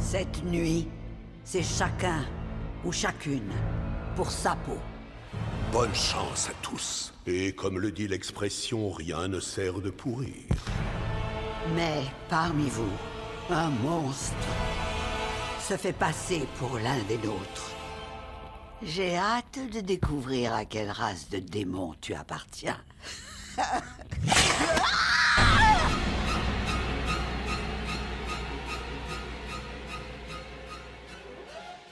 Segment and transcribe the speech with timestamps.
[0.00, 0.88] Cette nuit,
[1.44, 2.24] c'est chacun
[2.84, 3.52] ou chacune
[4.16, 4.78] pour sa peau.
[5.72, 7.12] Bonne chance à tous.
[7.26, 10.34] Et comme le dit l'expression, rien ne sert de pourrir.
[11.76, 12.90] Mais parmi vous,
[13.50, 14.34] un monstre
[15.60, 17.70] se fait passer pour l'un des nôtres.
[18.82, 22.80] J'ai hâte de découvrir à quelle race de démons tu appartiens.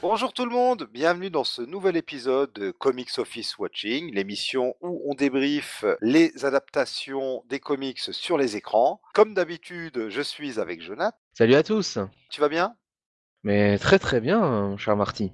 [0.00, 5.02] Bonjour tout le monde, bienvenue dans ce nouvel épisode de Comics Office Watching, l'émission où
[5.10, 9.00] on débriefe les adaptations des comics sur les écrans.
[9.12, 11.16] Comme d'habitude, je suis avec Jonathan.
[11.34, 11.98] Salut à tous.
[12.30, 12.76] Tu vas bien?
[13.42, 15.32] Mais très très bien, cher Marty.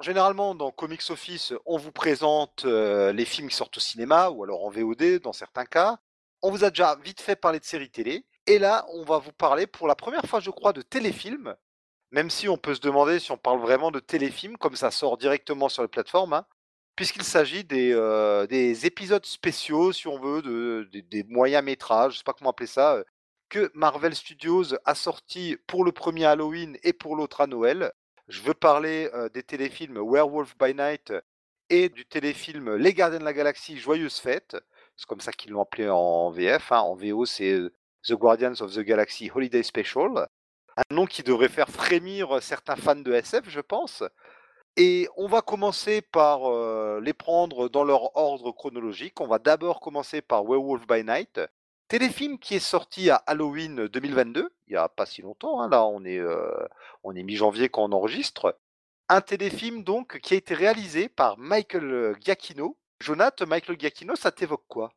[0.00, 4.44] Généralement, dans Comics Office, on vous présente euh, les films qui sortent au cinéma ou
[4.44, 5.98] alors en VOD dans certains cas.
[6.42, 8.24] On vous a déjà vite fait parler de séries télé.
[8.46, 11.56] Et là, on va vous parler pour la première fois, je crois, de téléfilms
[12.10, 15.16] même si on peut se demander si on parle vraiment de téléfilm, comme ça sort
[15.18, 16.46] directement sur les plateformes, hein,
[16.96, 22.18] puisqu'il s'agit des, euh, des, épisodes spéciaux, si on veut, de, des moyens métrages, je
[22.18, 23.04] sais pas comment appeler ça, euh,
[23.48, 27.92] que Marvel Studios a sorti pour le premier Halloween et pour l'autre à Noël.
[28.28, 31.12] Je veux parler euh, des téléfilms Werewolf by Night
[31.70, 34.56] et du téléfilm Les Gardiens de la Galaxie Joyeuse Fête.
[34.96, 36.72] C'est comme ça qu'ils l'ont appelé en VF.
[36.72, 36.80] Hein.
[36.80, 37.60] En VO, c'est
[38.04, 40.26] The Guardians of the Galaxy Holiday Special
[40.76, 44.04] un nom qui devrait faire frémir certains fans de SF, je pense.
[44.76, 46.50] Et on va commencer par
[47.00, 49.20] les prendre dans leur ordre chronologique.
[49.20, 51.40] On va d'abord commencer par Werewolf by Night,
[51.88, 55.62] téléfilm qui est sorti à Halloween 2022, il n'y a pas si longtemps.
[55.62, 55.70] Hein.
[55.70, 56.20] là, on est,
[57.04, 58.58] on est mi-janvier quand on enregistre.
[59.08, 62.76] Un téléfilm donc qui a été réalisé par Michael Giacchino.
[63.00, 64.92] Jonathan, Michael Giacchino, ça t'évoque quoi?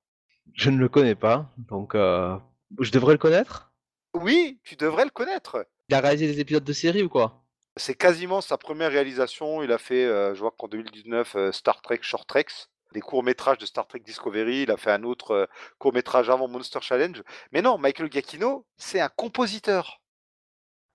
[0.54, 3.69] Je ne le connais pas, donc je devrais le connaître?
[4.14, 5.66] Oui, tu devrais le connaître.
[5.90, 7.44] Il a réalisé des épisodes de série ou quoi?
[7.78, 9.64] C'est quasiment sa première réalisation.
[9.64, 13.58] Il a fait, euh, je vois qu'en 2019, euh, Star Trek Short Treks, des courts-métrages
[13.58, 14.64] de Star Trek Discovery.
[14.64, 15.46] Il a fait un autre euh,
[15.78, 17.24] court-métrage avant Monster Challenge.
[17.52, 20.02] Mais non, Michael Giacchino, c'est un compositeur.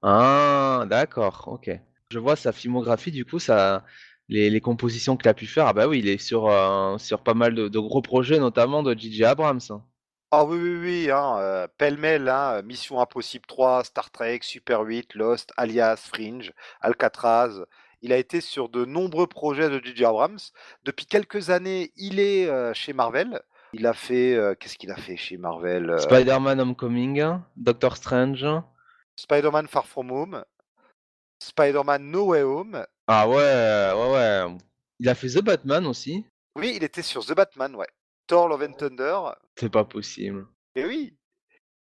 [0.03, 1.71] Ah, d'accord, ok.
[2.11, 3.85] Je vois sa filmographie, du coup, ça,
[4.29, 5.67] les, compositions qu'il a pu faire.
[5.67, 6.51] Ah bah oui, il est sur,
[6.99, 9.25] sur pas mal de, de gros projets, notamment de J.J.
[9.25, 9.61] Abrams.
[10.37, 15.15] Ah oui, oui, oui, hein, euh, pêle-mêle, hein, Mission Impossible 3, Star Trek, Super 8,
[15.15, 17.65] Lost, Alias, Fringe, Alcatraz.
[18.03, 20.05] Il a été sur de nombreux projets de J.J.
[20.05, 20.41] Abrams.
[20.83, 23.41] Depuis quelques années, il est euh, chez Marvel.
[23.75, 24.35] Il a fait.
[24.35, 28.45] Euh, qu'est-ce qu'il a fait chez Marvel Spider-Man Homecoming, Doctor Strange.
[29.15, 30.45] Spider-Man Far From Home,
[31.39, 32.85] Spider-Man No Way Home.
[33.07, 34.57] Ah ouais, ouais, ouais.
[34.99, 36.27] Il a fait The Batman aussi.
[36.57, 37.87] Oui, il était sur The Batman, ouais.
[38.27, 39.19] Thor Love and Thunder.
[39.57, 40.47] C'est pas possible.
[40.75, 41.17] Et oui.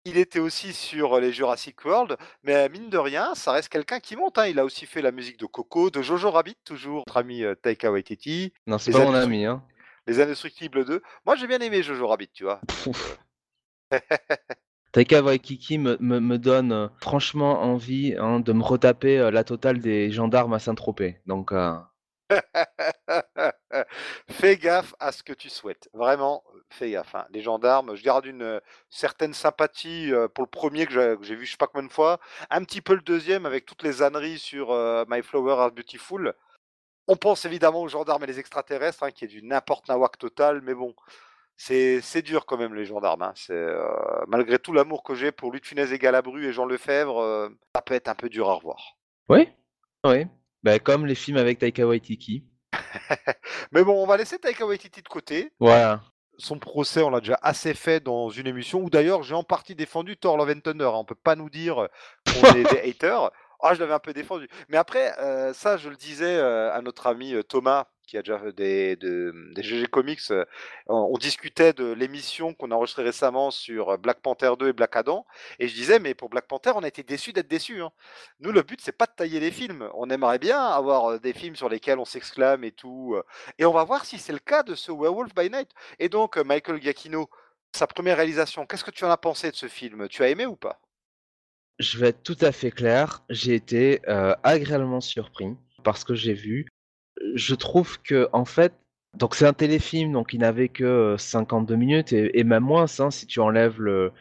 [0.06, 4.18] Il était aussi sur les Jurassic World, mais mine de rien, ça reste quelqu'un qui
[4.18, 4.38] monte.
[4.38, 4.48] Hein.
[4.48, 7.90] Il a aussi fait la musique de Coco, de Jojo Rabbit, toujours, notre ami Taika
[7.90, 8.52] Waititi.
[8.68, 9.46] Non, c'est pas mon ami.
[9.46, 9.64] Hein.
[10.06, 11.02] Les Indestructibles 2.
[11.26, 12.60] Moi, j'ai bien aimé Jojo Rabbit, tu vois.
[14.92, 20.54] Taika Waititi me, me, donne franchement envie hein, de me retaper la totale des gendarmes
[20.54, 21.22] à Saint-Tropez.
[21.28, 21.54] Donc.
[24.30, 25.90] fais gaffe à ce que tu souhaites.
[25.94, 27.16] Vraiment, fais gaffe.
[27.16, 27.26] Hein.
[27.32, 31.58] Les gendarmes, je garde une certaine sympathie pour le premier que j'ai vu je sais
[31.58, 32.20] pas combien de fois.
[32.50, 34.72] Un petit peu le deuxième avec toutes les âneries sur
[35.10, 36.34] My Flower Are Beautiful.
[37.08, 40.62] On pense évidemment aux gendarmes et les extraterrestres, hein, qui est du n'importe nawak total,
[40.62, 40.96] mais bon,
[41.58, 43.24] c'est dur quand même les gendarmes.
[43.24, 43.34] Hein.
[44.28, 48.08] malgré tout l'amour que j'ai pour Luc et Galabru et Jean Lefebvre, ça peut être
[48.08, 48.98] un peu dur à revoir.
[49.30, 49.50] Oui,
[50.06, 50.28] oui.
[50.64, 52.46] Bah, comme les films avec Taika Waititi.
[53.72, 55.52] Mais bon, on va laisser Taika Waititi de côté.
[55.60, 56.02] Voilà.
[56.38, 59.76] Son procès, on l'a déjà assez fait dans une émission où d'ailleurs j'ai en partie
[59.76, 60.86] défendu Thor Love and Thunder.
[60.86, 60.96] Hein.
[60.96, 61.88] On peut pas nous dire
[62.26, 63.32] qu'on est des haters.
[63.66, 64.50] Ah, je l'avais un peu défendu.
[64.68, 68.22] Mais après, euh, ça, je le disais euh, à notre ami euh, Thomas, qui a
[68.22, 70.22] déjà des, des GG Comics.
[70.88, 75.26] On, discutait de l'émission qu'on a enregistrée récemment sur Black Panther 2 et Black Adam.
[75.60, 77.82] Et je disais, mais pour Black Panther, on a été déçus d'être déçus.
[77.82, 77.92] Hein.
[78.40, 79.90] Nous, le but, c'est pas de tailler les films.
[79.96, 83.16] On aimerait bien avoir des films sur lesquels on s'exclame et tout.
[83.58, 85.70] Et on va voir si c'est le cas de ce Werewolf by Night.
[86.00, 87.30] Et donc, Michael Giacchino,
[87.76, 90.08] sa première réalisation, qu'est-ce que tu en as pensé de ce film?
[90.10, 90.80] Tu as aimé ou pas?
[91.80, 94.02] Je vais être tout à fait clair, j'ai été
[94.44, 96.68] agréablement surpris par ce que j'ai vu.
[97.34, 98.74] Je trouve que en fait,
[99.16, 103.28] donc c'est un téléfilm, donc il n'avait que 52 minutes et, même moins hein, si
[103.28, 104.12] tu enlèves le,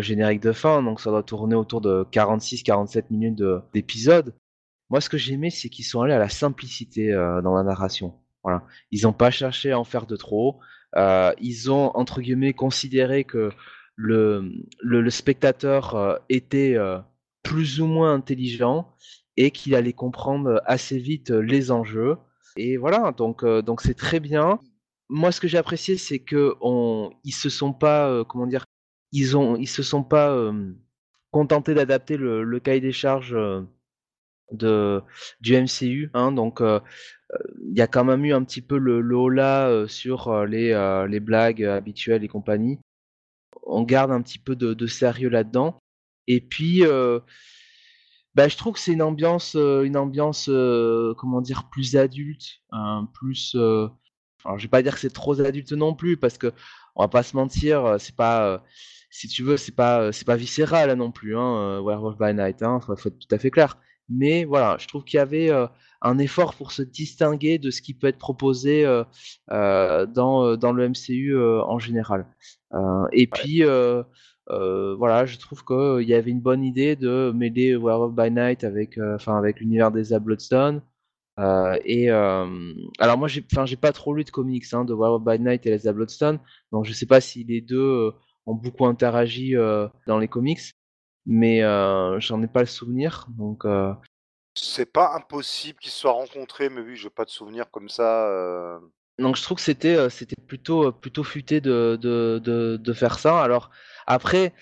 [0.00, 3.42] générique de fin, donc ça doit tourner autour de 46-47 minutes
[3.72, 4.34] d'épisode.
[4.88, 8.14] Moi, ce que j'ai aimé, c'est qu'ils sont allés à la simplicité dans la narration.
[8.90, 10.60] Ils n'ont pas cherché à en faire de trop.
[10.96, 13.50] ils ont entre guillemets considéré que
[14.00, 16.98] le, spectateur euh, était euh,
[17.42, 18.88] plus ou moins intelligent
[19.36, 22.16] et qu'il allait comprendre assez vite les enjeux.
[22.56, 24.58] Et voilà, donc donc c'est très bien.
[25.08, 28.64] Moi, ce que j'ai apprécié, c'est que on, se sont pas, comment dire,
[29.12, 30.52] ils ont, ils se sont pas
[31.32, 33.36] contentés d'adapter le, cahier des charges
[34.52, 36.10] du MCU.
[36.14, 41.04] Hein, donc il y a quand même eu un petit peu le, le sur les,
[41.08, 42.78] les blagues habituelles et compagnie.
[43.64, 45.78] On garde un petit peu de sérieux là-dedans.
[46.26, 46.84] Et puis,
[48.34, 50.46] bah, je trouve que c'est une ambiance, une ambiance,
[51.18, 53.54] comment dire, plus adulte, hein, plus.
[54.44, 56.52] Alors, je vais pas dire que c'est trop adulte non plus, parce que
[56.96, 58.62] on va pas se mentir, c'est pas,
[59.10, 62.80] si tu veux, c'est pas, c'est pas viscéral non plus, hein, Werewolf by Night, hein,
[62.80, 63.78] faut, faut être tout à fait clair.
[64.08, 65.50] Mais voilà, je trouve qu'il y avait
[66.02, 68.84] un effort pour se distinguer de ce qui peut être proposé
[69.48, 72.26] dans, dans le MCU en général.
[73.12, 73.62] et puis,
[74.98, 78.98] voilà, je trouve qu'il y avait une bonne idée de mêler Werewolf by Night avec,
[78.98, 80.82] enfin, avec l'univers des Bloodstone.
[81.38, 85.38] et alors moi, j'ai, enfin, j'ai pas trop lu de comics hein, de Werewolf by
[85.38, 86.40] Night et les Bloodstone,
[86.72, 88.12] donc je sais pas si les deux
[88.46, 89.54] ont beaucoup interagi
[90.06, 90.60] dans les comics
[91.26, 91.60] mais
[92.20, 93.26] j'en ai pas le souvenir.
[93.30, 93.64] Donc,
[94.54, 98.80] c'est pas impossible qu'ils se soient rencontrés, mais oui, j'ai pas de souvenir comme ça.
[99.18, 102.40] Donc, je trouve que c'était c'était plutôt plutôt futé de, de,
[102.76, 103.42] de, faire ça.
[103.42, 103.70] Alors
[104.06, 104.52] après,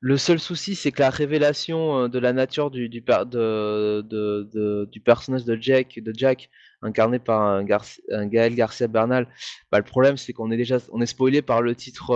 [0.00, 5.00] le seul souci, c'est que la révélation de la nature du, du, de, de, du
[5.00, 6.50] personnage de Jack, de Jack,
[6.82, 9.28] incarné par un, Gaël Garcia Bernal,
[9.70, 12.14] bah, le problème, c'est qu'on est déjà on est spoilé par le titre,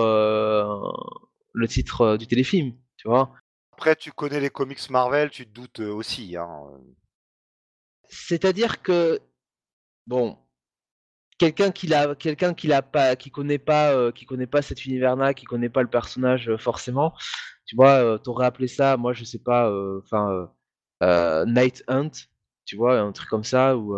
[1.53, 2.73] le titre du téléfilm.
[2.97, 3.33] Tu vois
[3.73, 6.37] Après, tu connais les comics Marvel, tu te doutes aussi.
[6.37, 6.49] Hein.
[8.11, 9.21] C'est-à-dire que,
[10.07, 10.37] bon,
[11.41, 15.35] quelqu'un qui l'a, quelqu'un qui l'a pas, qui connaît pas, qui connaît pas cet univers-là,
[15.35, 17.15] qui connaît pas le personnage forcément,
[17.67, 20.51] tu vois, t'aurais appelé ça, moi je sais pas, enfin,
[21.47, 22.11] Night Hunt,
[22.67, 23.97] tu vois, un truc comme ça, ou,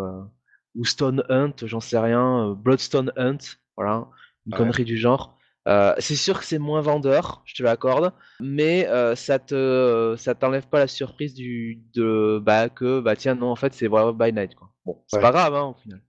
[0.75, 3.37] ou Stone Hunt, j'en sais rien, Bloodstone Hunt,
[3.75, 4.07] voilà,
[4.47, 5.37] une connerie du genre.
[5.67, 8.11] Euh, c'est sûr que c'est moins vendeur, je te l'accorde,
[8.41, 13.35] mais euh, ça te ça t'enlève pas la surprise du de bah que bah tiens
[13.35, 14.73] non en fait c'est Werewolf by Night quoi.
[14.85, 16.01] Bon c'est pas grave hein, au final.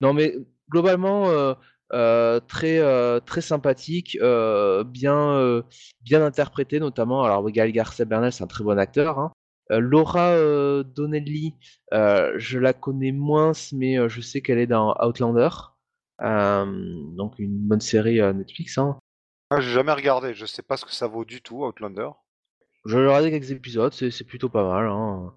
[0.00, 0.34] Non mais
[0.70, 1.28] globalement
[1.92, 2.80] euh, très
[3.22, 4.18] très sympathique,
[4.86, 5.62] bien
[6.02, 7.22] bien interprété notamment.
[7.24, 9.18] Alors Gaël Garcia Bernal c'est un très bon acteur.
[9.18, 9.32] Hein.
[9.70, 10.34] Laura
[10.82, 11.54] Donnelly,
[11.92, 15.50] je la connais moins mais je sais qu'elle est dans Outlander.
[16.20, 16.64] Euh,
[17.14, 18.78] donc une bonne série Netflix.
[18.78, 18.98] Hein.
[19.50, 22.10] Ah, j'ai jamais regardé, je sais pas ce que ça vaut du tout, Outlander.
[22.84, 24.88] J'ai regardé quelques épisodes, c'est plutôt pas mal.
[24.88, 25.32] Hein.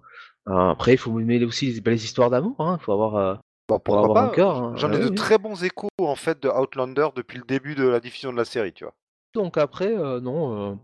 [0.48, 2.56] Euh, après, il faut mêler aussi les belles histoires d'amour.
[2.58, 2.78] Hein.
[2.80, 3.34] Il faut avoir, euh,
[3.68, 4.56] bah, avoir un cœur.
[4.56, 4.72] Hein.
[4.76, 8.00] J'en ai de très bons échos en fait de Outlander depuis le début de la
[8.00, 8.94] diffusion de la série, tu vois.
[9.34, 10.78] Donc après, non,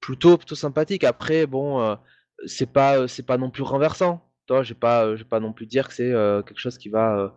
[0.00, 1.04] plutôt plutôt sympathique.
[1.04, 1.98] Après, bon,
[2.46, 4.26] c'est pas c'est pas non plus renversant.
[4.46, 6.12] Toi, j'ai pas j'ai pas non plus dire que c'est
[6.46, 7.34] quelque chose qui va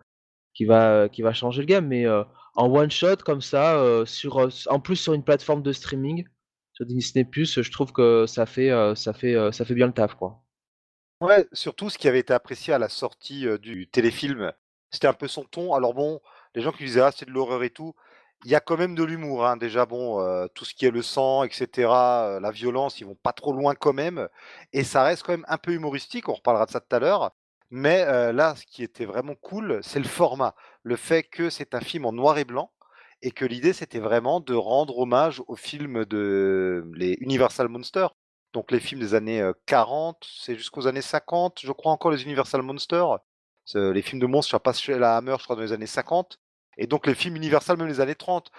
[0.54, 1.88] qui va, qui va changer le game.
[1.88, 2.24] Mais euh,
[2.56, 6.28] en one shot comme ça, euh, sur, euh, en plus sur une plateforme de streaming,
[6.74, 10.16] sur Disney Plus, je trouve que ça fait, ça fait, ça fait bien le taf,
[10.16, 10.44] quoi.
[11.22, 14.52] Ouais, surtout ce qui avait été apprécié à la sortie du téléfilm,
[14.94, 15.74] c'était un peu son ton.
[15.74, 16.22] Alors bon,
[16.56, 17.94] les gens qui disaient ah c'est de l'horreur et tout,
[18.46, 19.46] il y a quand même de l'humour.
[19.46, 19.58] Hein.
[19.58, 23.54] Déjà bon, tout ce qui est le sang, etc., la violence, ils vont pas trop
[23.54, 24.30] loin quand même,
[24.72, 26.30] et ça reste quand même un peu humoristique.
[26.30, 27.32] On reparlera de ça tout à l'heure.
[27.72, 30.56] Mais là, ce qui était vraiment cool, c'est le format.
[30.84, 32.72] Le fait que c'est un film en noir et blanc
[33.22, 38.14] et que l'idée, c'était vraiment de rendre hommage aux films de les Universal Monsters.
[38.52, 42.62] Donc les films des années 40, c'est jusqu'aux années 50, je crois encore les Universal
[42.62, 43.20] Monsters.
[43.74, 46.40] Les films de monstres, je pas chez la Hammer, je crois dans les années 50.
[46.78, 48.52] Et donc les films Universal, même les années 30,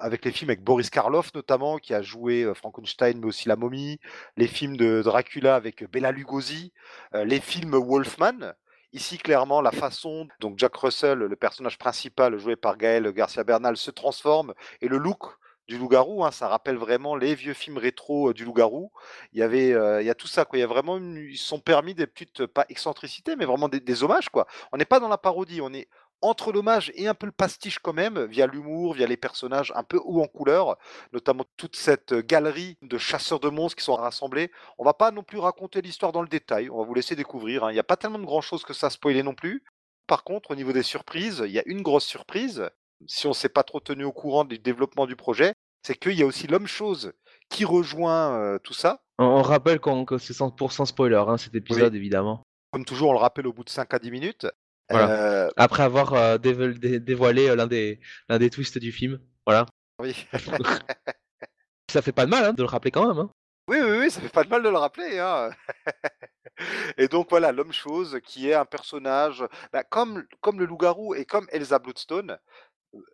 [0.00, 3.98] avec les films avec Boris Karloff notamment, qui a joué Frankenstein, mais aussi La Momie,
[4.36, 6.72] les films de Dracula avec Bela Lugosi,
[7.12, 8.54] les films Wolfman.
[8.92, 13.76] Ici, clairement, la façon dont Jack Russell, le personnage principal joué par Gaël Garcia Bernal,
[13.76, 15.24] se transforme et le look
[15.68, 18.90] du loup-garou, hein, ça rappelle vraiment les vieux films rétro du loup-garou.
[19.32, 19.68] Il y avait,
[20.00, 20.58] il y a tout ça, quoi.
[20.58, 24.28] Il y a vraiment, ils sont permis des petites, pas excentricités, mais vraiment des, hommages,
[24.30, 24.46] quoi.
[24.72, 25.88] On n'est pas dans la parodie, on est
[26.20, 29.84] entre l'hommage et un peu le pastiche quand même, via l'humour, via les personnages un
[29.84, 30.76] peu haut en couleur,
[31.12, 34.50] notamment toute cette galerie de chasseurs de monstres qui sont rassemblés.
[34.78, 37.64] On va pas non plus raconter l'histoire dans le détail, on va vous laisser découvrir.
[37.64, 37.70] Hein.
[37.70, 39.62] Il n'y a pas tellement de grand chose que ça spoiler non plus.
[40.06, 42.70] Par contre, au niveau des surprises, il y a une grosse surprise,
[43.06, 46.14] si on ne s'est pas trop tenu au courant du développement du projet, c'est qu'il
[46.14, 47.12] y a aussi l'homme-chose
[47.48, 49.00] qui rejoint euh, tout ça.
[49.18, 52.42] On, rappelle que c'est 100% spoiler, hein, cet épisode, évidemment.
[52.72, 54.46] Comme toujours, on le rappelle au bout de 5 à 10 minutes.
[54.92, 59.20] Euh, Après avoir euh, dévoilé l'un des, l'un des twists du film.
[59.46, 59.66] Voilà.
[60.00, 60.26] Oui.
[61.90, 63.18] ça fait pas de mal hein, de le rappeler quand même.
[63.18, 63.30] Hein.
[63.68, 65.18] Oui, oui, oui, ça fait pas de mal de le rappeler.
[65.18, 65.50] Hein.
[66.96, 71.46] et donc voilà, l'homme-chose qui est un personnage, bah, comme, comme le loup-garou et comme
[71.50, 72.38] Elsa Bloodstone,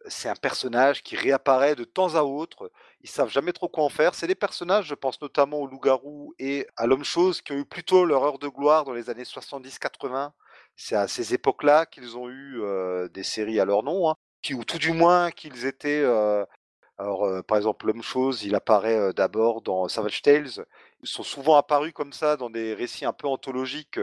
[0.07, 2.71] c'est un personnage qui réapparaît de temps à autre.
[3.01, 4.15] Ils savent jamais trop quoi en faire.
[4.15, 8.05] C'est des personnages, je pense notamment au loup-garou et à l'homme-chose, qui ont eu plutôt
[8.05, 10.31] leur heure de gloire dans les années 70-80.
[10.77, 12.63] C'est à ces époques-là qu'ils ont eu
[13.11, 14.15] des séries à leur nom, hein,
[14.53, 16.05] ou tout du moins qu'ils étaient.
[16.97, 20.65] Alors, par exemple, l'homme-chose, il apparaît d'abord dans Savage Tales.
[21.01, 23.99] Ils sont souvent apparus comme ça dans des récits un peu anthologiques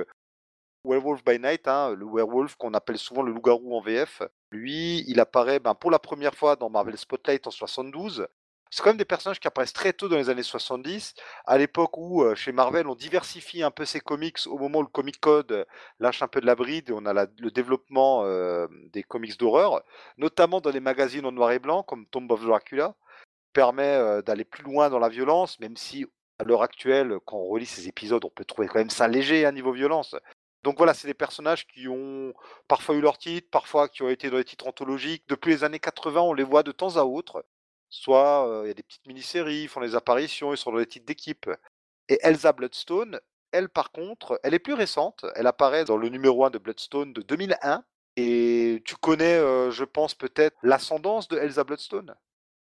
[0.83, 5.19] Werewolf by Night, hein, le werewolf qu'on appelle souvent le loup-garou en VF, lui, il
[5.19, 8.27] apparaît ben, pour la première fois dans Marvel Spotlight en 72.
[8.69, 11.13] C'est quand même des personnages qui apparaissent très tôt dans les années 70,
[11.45, 14.83] à l'époque où euh, chez Marvel on diversifie un peu ses comics au moment où
[14.83, 15.65] le Comic Code euh,
[15.99, 19.83] lâche un peu de la bride et on a le développement euh, des comics d'horreur,
[20.17, 22.95] notamment dans les magazines en noir et blanc comme Tomb of Dracula,
[23.51, 26.05] permet d'aller plus loin dans la violence, même si
[26.39, 29.45] à l'heure actuelle, quand on relit ces épisodes, on peut trouver quand même ça léger
[29.45, 30.15] à hein, niveau violence.
[30.63, 32.33] Donc voilà, c'est des personnages qui ont
[32.67, 35.23] parfois eu leur titre, parfois qui ont été dans les titres anthologiques.
[35.27, 37.45] Depuis les années 80, on les voit de temps à autre.
[37.89, 40.85] Soit il y a des petites mini-séries, ils font des apparitions, ils sont dans les
[40.85, 41.49] titres d'équipe.
[42.09, 43.19] Et Elsa Bloodstone,
[43.51, 45.25] elle par contre, elle est plus récente.
[45.35, 47.83] Elle apparaît dans le numéro 1 de Bloodstone de 2001.
[48.17, 49.39] Et tu connais,
[49.71, 52.13] je pense peut-être, l'ascendance de Elsa Bloodstone?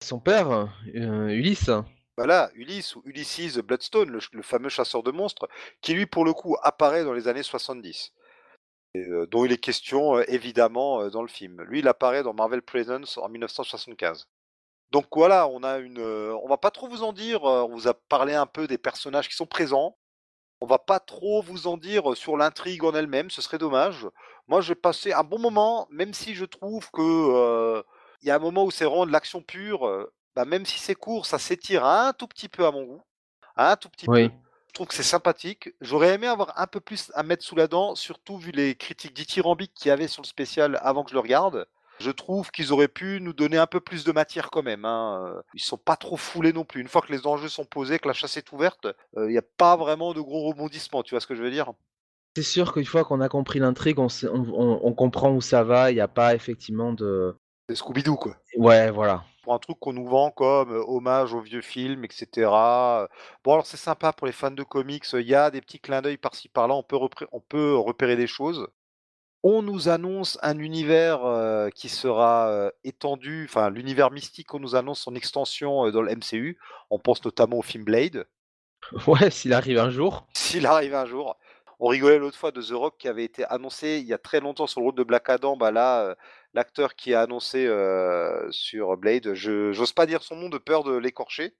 [0.03, 1.71] Son père, Ulysse
[2.17, 5.47] voilà, Ulysse ou Ulysses Bloodstone, le, fameux chasseur de monstres,
[5.81, 8.11] qui lui, pour le coup, apparaît dans les années 70.
[8.95, 11.61] Euh, dont il est question, euh, évidemment, euh, dans le film.
[11.63, 14.27] Lui, il apparaît dans Marvel Presence en 1975.
[14.91, 15.99] Donc voilà, on a une.
[15.99, 17.43] on va pas trop vous en dire.
[17.43, 19.97] on vous a parlé un peu des personnages qui sont présents.
[20.61, 23.29] On va pas trop vous en dire sur l'intrigue en elle-même.
[23.29, 24.07] Ce serait dommage.
[24.47, 27.83] Moi, j'ai passé un bon moment, même si je trouve que
[28.21, 30.09] il y a un moment où c'est vraiment de l'action pure.
[30.37, 33.01] Bah, même si c'est court, ça s'étire un tout petit peu à mon goût.
[33.55, 34.29] Un tout petit peu.
[34.67, 35.73] Je trouve que c'est sympathique.
[35.81, 39.15] J'aurais aimé avoir un peu plus à mettre sous la dent, surtout vu les critiques
[39.15, 41.65] dithyrambiques qu'il y avait sur le spécial avant que je le regarde.
[41.99, 44.85] Je trouve qu'ils auraient pu nous donner un peu plus de matière quand même.
[44.85, 45.41] Hein.
[45.55, 46.81] Ils sont pas trop foulés non plus.
[46.81, 49.45] Une fois que les enjeux sont posés, que la chasse est ouverte, il n'y a
[49.57, 51.01] pas vraiment de gros rebondissements.
[51.01, 51.73] Tu vois ce que je veux dire?
[52.35, 55.89] C'est sûr qu'une fois qu'on a compris l'intrigue, on, on, comprend où ça va.
[55.89, 57.35] Il n'y a pas effectivement de.
[57.69, 58.37] De Scooby-Doo, quoi.
[58.55, 59.23] Ouais, voilà
[59.53, 62.27] un truc qu'on nous vend comme hommage aux vieux films, etc.
[63.43, 66.01] Bon, alors c'est sympa pour les fans de comics, il y a des petits clins
[66.01, 66.97] d'œil par-ci par-là, on peut,
[67.31, 68.67] on peut repérer des choses.
[69.43, 71.21] On nous annonce un univers
[71.75, 76.57] qui sera étendu, enfin l'univers mystique, on nous annonce son extension dans le MCU.
[76.89, 78.27] On pense notamment au film Blade.
[79.07, 80.27] Ouais, s'il arrive un jour.
[80.33, 81.37] S'il arrive un jour.
[81.79, 84.39] On rigolait l'autre fois de The Rock qui avait été annoncé il y a très
[84.39, 85.55] longtemps sur le route de Black Adam.
[85.55, 86.15] Bah là,
[86.57, 87.69] l'acteur qui a annoncé
[88.49, 91.55] sur Blade, je j'ose pas dire son nom de peur de l'écorcher.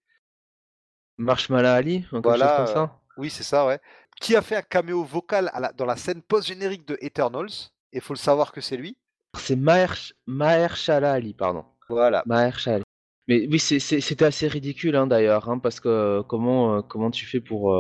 [1.18, 3.00] Marshmallow Ali, voilà, comme ça.
[3.18, 3.80] oui, c'est ça, ouais.
[4.20, 7.72] Qui a fait un caméo vocal dans la scène post-générique de Eternals.
[7.94, 8.98] Et faut le savoir que c'est lui.
[9.38, 9.94] C'est Maher,
[10.26, 11.64] Mahershala Ali, pardon.
[11.90, 12.24] Voilà.
[12.26, 12.84] Mahershala.
[13.28, 17.74] Mais oui, c'était assez ridicule hein, d'ailleurs, hein, parce que comment, comment tu fais pour,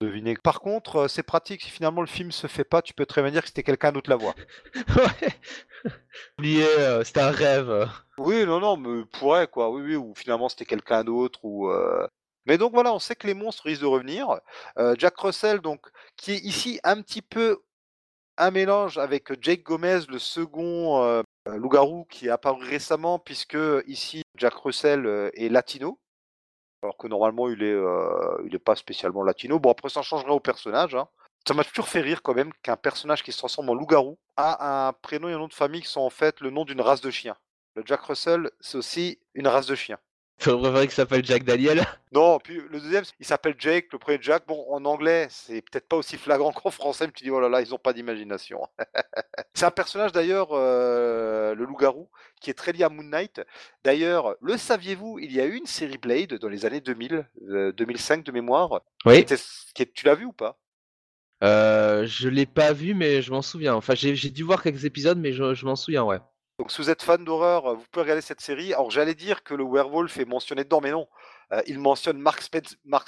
[0.00, 0.36] deviner.
[0.36, 3.22] Par contre, euh, c'est pratique si finalement le film se fait pas, tu peux très
[3.22, 4.34] bien dire que c'était quelqu'un d'autre la voix.
[4.96, 5.92] ouais.
[6.38, 7.88] Oublié, euh, c'était un rêve.
[8.18, 9.70] Oui, non, non, mais pourrait quoi.
[9.70, 11.68] Oui, oui, ou finalement c'était quelqu'un d'autre ou.
[11.70, 12.06] Euh,
[12.46, 14.40] mais donc voilà, on sait que les monstres risquent de revenir.
[14.96, 15.86] Jack Russell, donc,
[16.16, 17.58] qui est ici un petit peu
[18.38, 24.54] un mélange avec Jake Gomez, le second loup-garou qui est apparu récemment, puisque ici Jack
[24.54, 25.98] Russell est latino
[26.82, 29.58] alors que normalement il est, euh, il est pas spécialement latino.
[29.58, 30.94] Bon après ça changerait au personnage.
[30.94, 31.08] Hein.
[31.46, 34.88] Ça m'a toujours fait rire quand même qu'un personnage qui se transforme en loup-garou a
[34.88, 37.00] un prénom et un nom de famille qui sont en fait le nom d'une race
[37.00, 37.36] de chien.
[37.74, 39.98] Le Jack Russell, c'est aussi une race de chien.
[40.38, 44.18] Tu préférer qu'il s'appelle Jack Daniel Non, puis le deuxième, il s'appelle Jake, le premier
[44.20, 44.46] Jack.
[44.46, 47.48] Bon, en anglais, c'est peut-être pas aussi flagrant qu'en français, mais tu dis, oh là
[47.48, 48.60] là, ils ont pas d'imagination.
[49.54, 52.08] c'est un personnage d'ailleurs, euh, le loup-garou,
[52.40, 53.40] qui est très lié à Moon Knight.
[53.84, 57.26] D'ailleurs, le saviez-vous, il y a eu une série Blade dans les années 2000,
[57.76, 58.80] 2005 euh, de mémoire?
[59.06, 59.24] Oui.
[59.24, 60.56] tu l'as vu ou pas?
[61.42, 63.74] Euh, Je l'ai pas vu, mais je m'en souviens.
[63.74, 66.18] Enfin, j'ai dû voir quelques épisodes, mais je m'en souviens, ouais.
[66.58, 68.74] Donc si vous êtes fan d'horreur, vous pouvez regarder cette série.
[68.74, 71.06] Alors j'allais dire que le werewolf est mentionné dedans, mais non.
[71.52, 72.42] Euh, il mentionne Mark,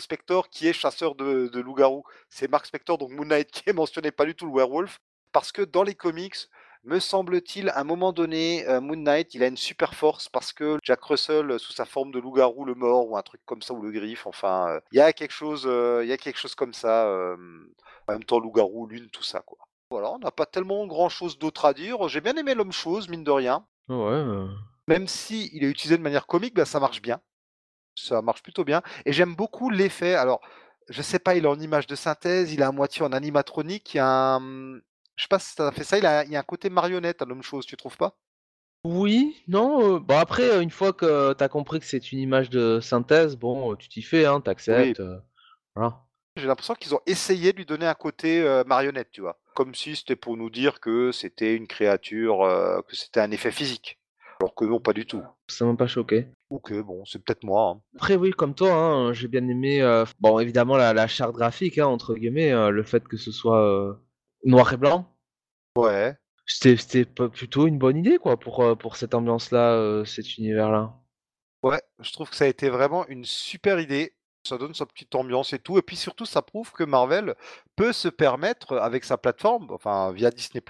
[0.01, 2.05] Spector qui est chasseur de, de loups-garous.
[2.29, 5.01] C'est Mark Spector, donc Moon Knight, qui est mentionné, pas du tout le werewolf.
[5.33, 6.37] Parce que dans les comics,
[6.85, 10.53] me semble-t-il, à un moment donné, euh, Moon Knight, il a une super force parce
[10.53, 13.75] que Jack Russell, sous sa forme de loup-garou, le mort, ou un truc comme ça,
[13.75, 16.73] ou le griffe, enfin, euh, il y a quelque chose, y a quelque chose comme
[16.73, 17.07] ça.
[18.09, 19.59] en même temps, loup-garou, lune, tout ça, quoi.
[19.91, 22.09] Voilà, on n'a pas tellement grand chose d'autre à dire.
[22.09, 23.67] J'ai bien aimé l'homme chose, mine de rien.
[23.89, 23.97] Ouais.
[23.97, 24.49] Euh.
[24.87, 27.21] Même si il est utilisé de manière comique, bah, ça marche bien.
[27.97, 28.83] Ça marche plutôt bien.
[29.05, 30.15] Et j'aime beaucoup l'effet.
[30.15, 30.41] Alors,
[30.89, 33.95] je sais pas, il est en image de synthèse, il est à moitié en animatronique,
[33.95, 34.75] il y a un...
[35.17, 37.21] Je sais pas si ça fait ça, il, a, il y a un côté marionnette
[37.21, 38.17] à l'homme chose, tu trouves pas?
[38.85, 39.97] Oui, non.
[39.97, 43.37] euh, bon après, euh, une fois que t'as compris que c'est une image de synthèse,
[43.37, 45.01] bon, tu t'y fais, hein, t'acceptes.
[45.01, 45.19] euh,
[45.77, 46.01] voilà.
[46.37, 49.39] J'ai l'impression qu'ils ont essayé de lui donner un côté euh, marionnette, tu vois.
[49.55, 53.51] Comme si c'était pour nous dire que c'était une créature, euh, que c'était un effet
[53.51, 53.99] physique.
[54.41, 55.23] Alors que non, pas du tout.
[55.49, 56.29] Ça m'a pas choqué.
[56.49, 57.71] Ou que, bon, c'est peut-être moi.
[57.77, 57.83] hein.
[57.97, 59.83] Après, oui, comme toi, hein, j'ai bien aimé.
[59.83, 63.33] euh, bon, évidemment, la, la charte graphique, hein, entre guillemets, euh, le fait que ce
[63.33, 63.93] soit euh,
[64.45, 65.15] noir et blanc.
[65.77, 66.17] Ouais.
[66.47, 70.95] C'était plutôt une bonne idée, quoi, pour, pour cette ambiance-là, cet univers-là.
[71.63, 74.17] Ouais, je trouve que ça a été vraiment une super idée.
[74.45, 75.79] Ça donne sa petite ambiance et tout.
[75.79, 77.35] Et puis surtout, ça prouve que Marvel
[77.77, 80.63] peut se permettre, avec sa plateforme, enfin via Disney,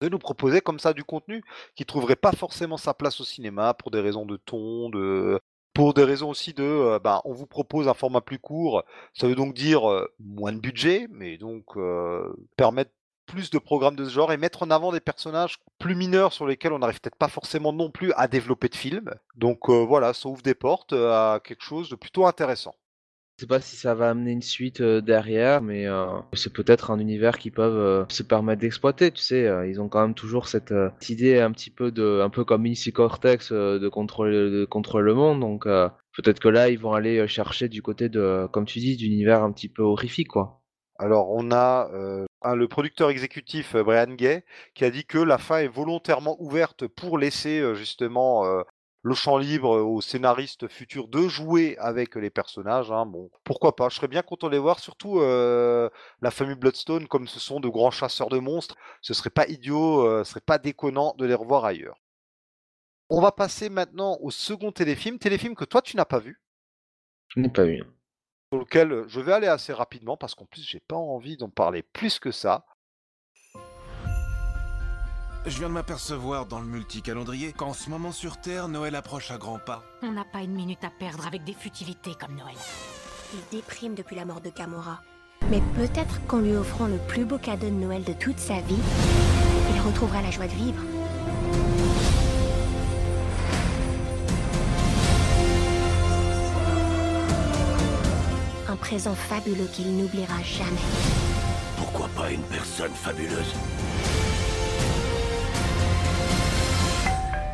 [0.00, 1.42] de nous proposer comme ça du contenu
[1.76, 5.38] qui trouverait pas forcément sa place au cinéma pour des raisons de ton, de
[5.74, 8.82] pour des raisons aussi de euh, bah, on vous propose un format plus court,
[9.14, 12.90] ça veut donc dire euh, moins de budget, mais donc euh, permettre
[13.30, 16.46] plus de programmes de ce genre et mettre en avant des personnages plus mineurs sur
[16.46, 19.10] lesquels on n'arrive peut-être pas forcément non plus à développer de films.
[19.36, 22.74] Donc euh, voilà, ça ouvre des portes euh, à quelque chose de plutôt intéressant.
[23.40, 26.90] Je sais pas si ça va amener une suite euh, derrière, mais euh, c'est peut-être
[26.90, 29.10] un univers qu'ils peuvent euh, se permettre d'exploiter.
[29.12, 32.28] Tu sais, ils ont quand même toujours cette, cette idée un petit peu de, un
[32.28, 35.40] peu comme Missy Cortex de contrôler, de contrôler le monde.
[35.40, 39.42] Donc peut-être que là, ils vont aller chercher du côté de, comme tu dis, d'univers
[39.42, 40.60] un petit peu horrifique, quoi.
[40.98, 41.88] Alors, on a
[42.44, 44.44] le producteur exécutif euh, Brian Gay
[44.74, 48.62] qui a dit que la fin est volontairement ouverte pour laisser euh, justement euh,
[49.02, 52.92] le champ libre aux scénaristes futurs de jouer avec les personnages.
[52.92, 53.06] hein.
[53.06, 53.88] Bon, pourquoi pas?
[53.88, 57.68] Je serais bien content de les voir, surtout la famille Bloodstone, comme ce sont de
[57.68, 58.76] grands chasseurs de monstres.
[59.00, 61.96] Ce serait pas idiot, euh, ce serait pas déconnant de les revoir ailleurs.
[63.08, 66.38] On va passer maintenant au second téléfilm, téléfilm que toi tu n'as pas vu
[67.28, 67.82] Je n'ai pas vu.
[68.52, 71.82] Sur lequel je vais aller assez rapidement parce qu'en plus j'ai pas envie d'en parler
[71.82, 72.64] plus que ça.
[75.46, 79.38] Je viens de m'apercevoir dans le multicalendrier qu'en ce moment sur Terre, Noël approche à
[79.38, 79.82] grands pas.
[80.02, 82.56] On n'a pas une minute à perdre avec des futilités comme Noël.
[83.32, 85.00] Il déprime depuis la mort de Gamora.
[85.48, 88.82] Mais peut-être qu'en lui offrant le plus beau cadeau de Noël de toute sa vie,
[89.74, 90.82] il retrouvera la joie de vivre.
[98.80, 100.80] Présent fabuleux qu'il n'oubliera jamais.
[101.76, 103.54] Pourquoi pas une personne fabuleuse?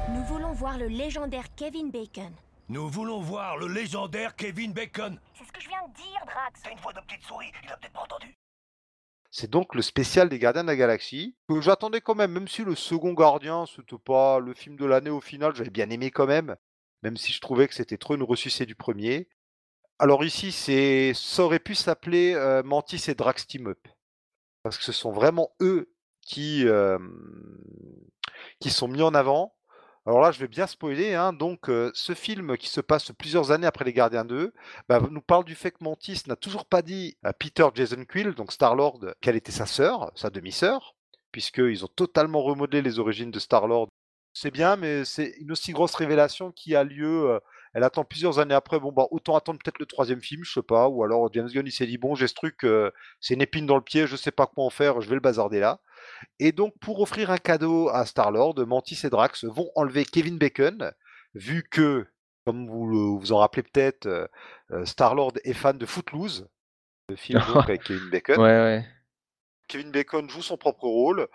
[0.09, 2.33] Nous voulons voir le légendaire Kevin Bacon.
[2.69, 5.21] Nous voulons voir le légendaire Kevin Bacon.
[5.37, 6.63] C'est ce que je viens de dire, Drax.
[6.63, 8.35] T'as une voix de petite souris, il a peut-être pas entendu.
[9.31, 12.65] C'est donc le spécial des Gardiens de la Galaxie, que j'attendais quand même, même si
[12.65, 16.27] le second Gardien, c'était pas le film de l'année au final, j'avais bien aimé quand
[16.27, 16.57] même,
[17.03, 19.29] même si je trouvais que c'était trop une ressucée du premier.
[19.99, 20.53] Alors ici,
[21.15, 23.89] ça aurait pu s'appeler euh, Mantis et Drax Team Up,
[24.63, 26.99] parce que ce sont vraiment eux qui, euh,
[28.69, 29.55] sont mis en avant.
[30.05, 31.15] Alors là, je vais bien spoiler.
[31.15, 34.53] Hein, donc, euh, ce film qui se passe plusieurs années après Les Gardiens 2
[34.89, 38.35] bah, nous parle du fait que Mantis n'a toujours pas dit à Peter Jason Quill,
[38.35, 40.95] donc Star-Lord, quelle était sa sœur, sa demi-sœur,
[41.33, 43.89] puisqu'ils ont totalement remodelé les origines de Star-Lord.
[44.35, 47.41] C'est bien, mais c'est une aussi grosse révélation qui a lieu.
[47.77, 48.81] Elle attend plusieurs années après.
[48.81, 50.89] Bon, bah, autant attendre peut-être le troisième film, je sais pas.
[50.89, 53.67] Ou alors James Gunn, il s'est dit bon, j'ai ce truc, euh, c'est une épine
[53.67, 55.81] dans le pied, je sais pas quoi en faire, je vais le bazarder là.
[56.39, 60.91] Et donc, pour offrir un cadeau à Star-Lord, Mantis et Drax vont enlever Kevin Bacon,
[61.35, 62.07] vu que,
[62.47, 64.27] comme vous le- vous en rappelez peut-être, euh,
[64.71, 66.49] euh, Star-Lord est fan de Footloose,
[67.11, 68.37] le film donc, avec Kevin Bacon.
[68.39, 68.87] Ouais, ouais.
[69.69, 71.29] Kevin Bacon joue son propre rôle.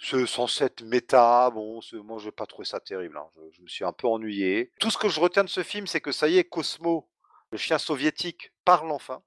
[0.00, 3.26] Censé être méta, bon, c'est- moi j'ai pas trouvé ça terrible, hein.
[3.34, 4.70] je, je me suis un peu ennuyé.
[4.78, 7.08] Tout ce que je retiens de ce film, c'est que ça y est, Cosmo,
[7.50, 9.22] le chien soviétique, parle enfin.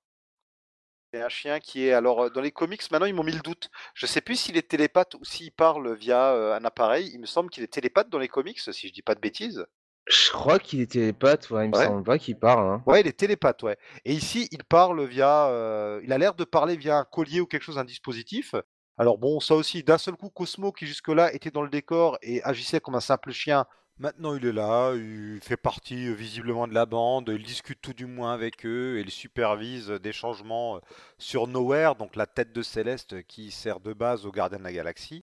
[1.14, 3.42] C'est un chien qui est, alors euh, dans les comics, maintenant ils m'ont mis le
[3.42, 3.70] doute.
[3.94, 7.12] Je sais plus s'il est télépathe ou s'il parle via euh, un appareil.
[7.14, 9.66] Il me semble qu'il est télépathe dans les comics, si je dis pas de bêtises.
[10.08, 11.86] Je crois qu'il est télépathe, ouais, il me Ouais.
[11.86, 12.66] semble pas qu'il parle.
[12.66, 12.84] Hein.
[12.86, 13.78] Ouais, il est télépathe, ouais.
[14.06, 15.48] Et ici, il parle via.
[15.50, 18.56] euh, il a l'air de parler via un collier ou quelque chose, un dispositif.
[18.98, 22.44] Alors bon, ça aussi, d'un seul coup, Cosmo, qui jusque-là était dans le décor et
[22.44, 23.66] agissait comme un simple chien,
[23.98, 27.94] maintenant il est là, il fait partie euh, visiblement de la bande, il discute tout
[27.94, 30.80] du moins avec eux et il supervise euh, des changements euh,
[31.18, 34.74] sur Nowhere, donc la tête de Céleste qui sert de base aux gardiens de la
[34.74, 35.24] galaxie.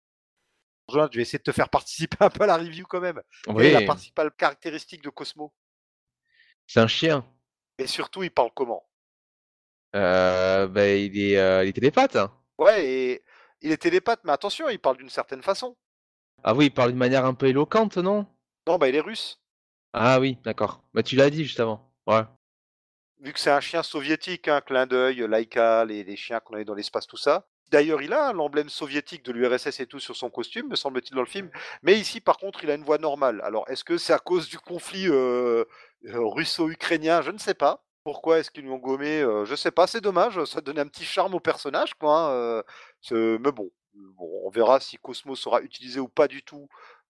[0.89, 3.21] Jonathan, je vais essayer de te faire participer un peu à la review quand même.
[3.57, 5.53] Quelle est la principale caractéristique de Cosmo?
[6.67, 7.25] C'est un chien.
[7.79, 8.87] Et surtout, il parle comment?
[9.95, 12.15] Euh, bah, il est, euh, il est télépathe.
[12.15, 12.31] hein.
[12.57, 13.23] Ouais, et
[13.61, 15.75] il est télépathe, mais attention, il parle d'une certaine façon.
[16.43, 18.25] Ah oui, il parle d'une manière un peu éloquente, non?
[18.67, 19.39] Non, bah il est russe.
[19.93, 20.81] Ah oui, d'accord.
[20.93, 21.91] Bah tu l'as dit juste avant.
[22.07, 22.23] Ouais.
[23.19, 26.65] vu que c'est un chien soviétique, un clin d'œil, Laika, les, les chiens qu'on avait
[26.65, 27.47] dans l'espace, tout ça.
[27.71, 31.21] D'ailleurs, il a l'emblème soviétique de l'URSS et tout sur son costume, me semble-t-il, dans
[31.21, 31.49] le film.
[31.81, 33.41] Mais ici, par contre, il a une voix normale.
[33.43, 35.65] Alors, est-ce que c'est à cause du conflit euh,
[36.05, 37.21] euh, russo-ukrainien?
[37.23, 37.83] Je ne sais pas.
[38.07, 39.85] Pourquoi est-ce qu'ils lui ont gommé euh, Je sais pas.
[39.85, 40.41] C'est dommage.
[40.45, 42.17] Ça donnait un petit charme au personnage, quoi.
[42.17, 42.63] hein,
[43.11, 46.69] euh, mais bon, bon, on verra si Cosmos sera utilisé ou pas du tout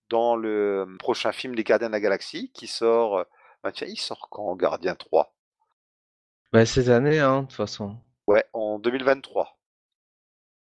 [0.09, 3.19] dans le prochain film des Gardiens de la Galaxie qui sort.
[3.19, 3.23] euh,
[3.61, 5.35] bah tiens, il sort quand Gardien 3
[6.51, 7.95] Bah, cette année, hein, de toute façon.
[8.25, 9.55] Ouais, en 2023.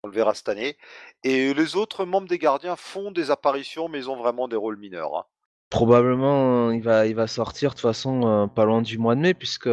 [0.04, 0.78] On le verra cette année.
[1.24, 4.78] Et les autres membres des gardiens font des apparitions, mais ils ont vraiment des rôles
[4.80, 5.16] mineurs.
[5.16, 5.26] hein.
[5.70, 9.16] Probablement, euh, il va, il va sortir de toute façon euh, pas loin du mois
[9.16, 9.70] de mai, puisque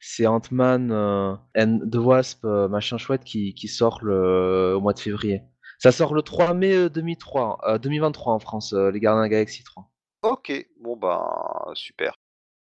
[0.00, 4.98] c'est Ant-Man euh, and the Wasp, machin chouette, qui, qui sort le, au mois de
[4.98, 5.42] février.
[5.78, 9.28] Ça sort le 3 mai euh, 2003, euh, 2023 en France, les Gardiens de la
[9.28, 9.84] Galaxie 3.
[10.22, 11.22] Ok, bon ben
[11.74, 12.16] super.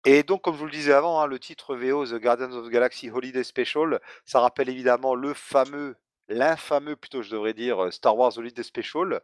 [0.06, 2.68] Et donc, comme je vous le disais avant, hein, le titre VO The Guardians of
[2.68, 5.96] the Galaxy Holiday Special, ça rappelle évidemment le fameux,
[6.28, 9.22] l'infameux plutôt, je devrais dire, Star Wars Holiday Special.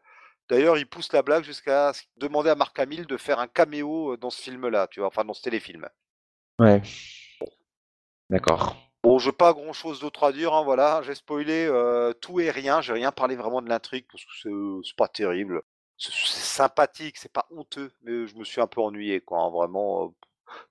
[0.49, 4.17] D'ailleurs, il pousse la blague jusqu'à demander à Mark Hamill de faire un caméo euh,
[4.17, 5.87] dans ce film-là, tu vois, enfin dans ce téléfilm.
[6.59, 6.81] Ouais.
[8.29, 8.75] D'accord.
[9.03, 12.49] Bon, je pas grand chose d'autre à dire, hein, voilà, j'ai spoilé euh, tout et
[12.51, 15.61] rien, j'ai rien parlé vraiment de l'intrigue parce que c'est c'est pas terrible.
[15.97, 19.49] C'est c'est sympathique, c'est pas honteux, mais je me suis un peu ennuyé, quoi, hein,
[19.49, 20.05] vraiment.
[20.05, 20.09] euh,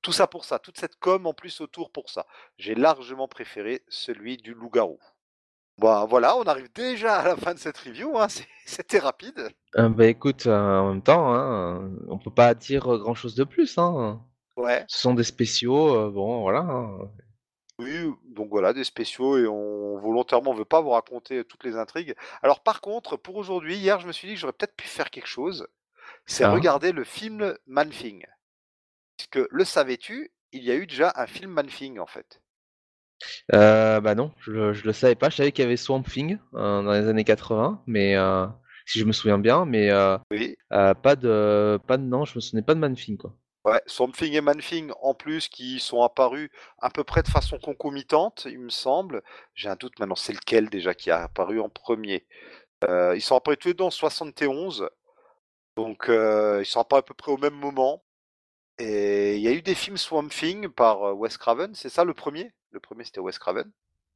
[0.01, 2.27] tout ça pour ça, toute cette com en plus autour pour ça.
[2.57, 4.99] J'ai largement préféré celui du loup-garou.
[5.83, 8.29] Bon, voilà, on arrive déjà à la fin de cette review, hein,
[8.66, 9.51] c'était rapide.
[9.77, 13.42] Euh, bah écoute, euh, en même temps, hein, on peut pas dire grand chose de
[13.42, 13.79] plus.
[13.79, 14.23] Hein.
[14.57, 16.88] Ouais, Ce sont des spéciaux, euh, bon voilà.
[17.81, 22.14] oui, donc voilà, des spéciaux et on volontairement veut pas vous raconter toutes les intrigues.
[22.45, 25.11] Alors par contre, pour aujourd'hui, hier, je me suis dit que j'aurais peut-être pu faire
[25.11, 25.66] quelque chose.
[26.27, 26.53] c'est Ah.
[26.53, 28.25] regarder le film Man-Thing.
[29.16, 32.41] Puisque, le savais-tu, il y a eu déjà un film Man-Thing, en fait.
[33.55, 35.31] Euh, bah non, je, le- je le savais pas.
[35.31, 38.47] Je savais qu'il y avait Swamp Thing euh, dans les années 80, mais euh,
[38.87, 40.57] si je me souviens bien, mais euh, Oui.
[40.73, 43.37] euh, pas de, pas de, non, je me souvenais pas de Man Thing quoi.
[43.65, 47.59] Ouais, Swamp Thing et Man-Thing, en plus, qui sont apparus à peu près de façon
[47.59, 49.23] concomitante, il me semble.
[49.55, 52.27] J'ai un doute maintenant, c'est lequel déjà qui a apparu en premier?
[52.85, 54.89] Euh, Ils sont apparus tous les deux en 71.
[55.77, 58.05] Donc, euh, ils sont apparus à peu près au même moment.
[58.79, 62.05] Et il y a eu des films Swamp Thing par euh, Wes Craven, c'est ça
[62.05, 62.53] le premier?
[62.73, 63.71] Le premier, c'était Wes Craven.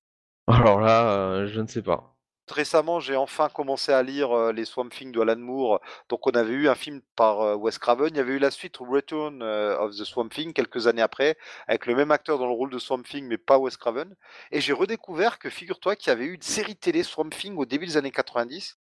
[0.48, 2.16] Alors là, euh, je ne sais pas.
[2.48, 5.80] Récemment, j'ai enfin commencé à lire euh, les Swamp Thing de Alan Moore.
[6.08, 8.08] Donc, on avait eu un film par euh, Wes Craven.
[8.10, 11.36] Il y avait eu la suite Return euh, of the Swamp Thing quelques années après,
[11.66, 14.14] avec le même acteur dans le rôle de Swamp Thing, mais pas Wes Craven.
[14.52, 17.66] Et j'ai redécouvert que, figure-toi, qu'il y avait eu une série télé Swamp Thing au
[17.66, 18.78] début des années 90,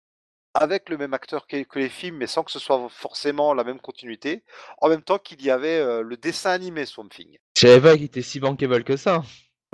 [0.53, 3.65] avec le même acteur que, que les films, mais sans que ce soit forcément la
[3.65, 4.45] même continuité.
[4.83, 7.39] En même temps qu'il y avait euh, le dessin animé Swamp Thing.
[7.57, 9.23] Je savais pas qu'il était si bankable que ça.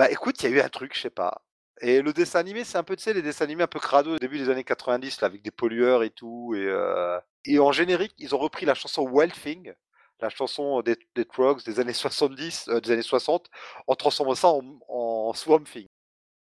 [0.00, 1.42] Bah écoute, il y a eu un truc, je sais pas.
[1.82, 4.14] Et le dessin animé, c'est un peu, tu sais, les dessins animés un peu crado
[4.14, 6.54] au début des années 90, là, avec des pollueurs et tout.
[6.56, 9.74] Et, euh, et en générique, ils ont repris la chanson Wild Thing,
[10.20, 13.50] la chanson des, des Trucks des années 70, euh, des années 60,
[13.86, 15.84] en transformant ça en, en Swamp Thing.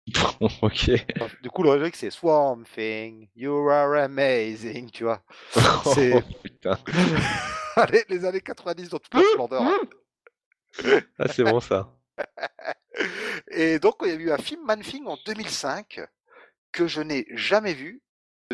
[0.62, 0.90] ok.
[1.42, 5.22] Du coup, le générique, c'est Swamp Thing, you are amazing, tu vois.
[5.84, 6.78] C'est- Oh, putain.
[7.76, 9.66] Allez, les années 90 dans toute leur splendeur.
[9.66, 9.78] hein.
[11.18, 11.92] Ah, c'est bon ça.
[13.50, 16.00] Et donc, il y a eu un film Man-Thing en 2005
[16.72, 18.02] que je n'ai jamais vu.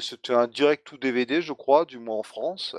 [0.01, 2.77] C'était un direct ou DVD, je crois, du moins en France.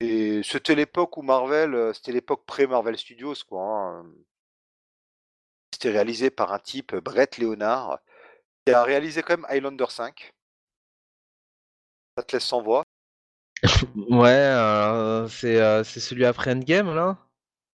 [0.00, 3.62] Et c'était l'époque où Marvel, euh, c'était l'époque pré-Marvel Studios, quoi.
[3.62, 4.06] hein.
[5.72, 8.00] C'était réalisé par un type, Brett Leonard,
[8.66, 10.32] qui a réalisé quand même Highlander 5.
[12.16, 12.82] Ça te laisse sans voix.
[14.10, 17.16] Ouais, euh, c'est euh, c'est celui après Endgame là?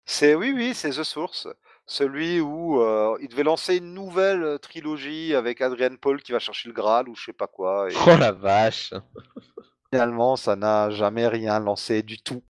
[0.06, 1.48] C'est oui, oui, c'est The Source,
[1.88, 6.38] celui où euh, il devait lancer une nouvelle euh, trilogie avec Adrian Paul qui va
[6.38, 7.90] chercher le Graal ou je sais pas quoi.
[7.90, 8.92] Et Oh la vache.
[9.90, 12.44] finalement, ça n'a jamais rien lancé du tout.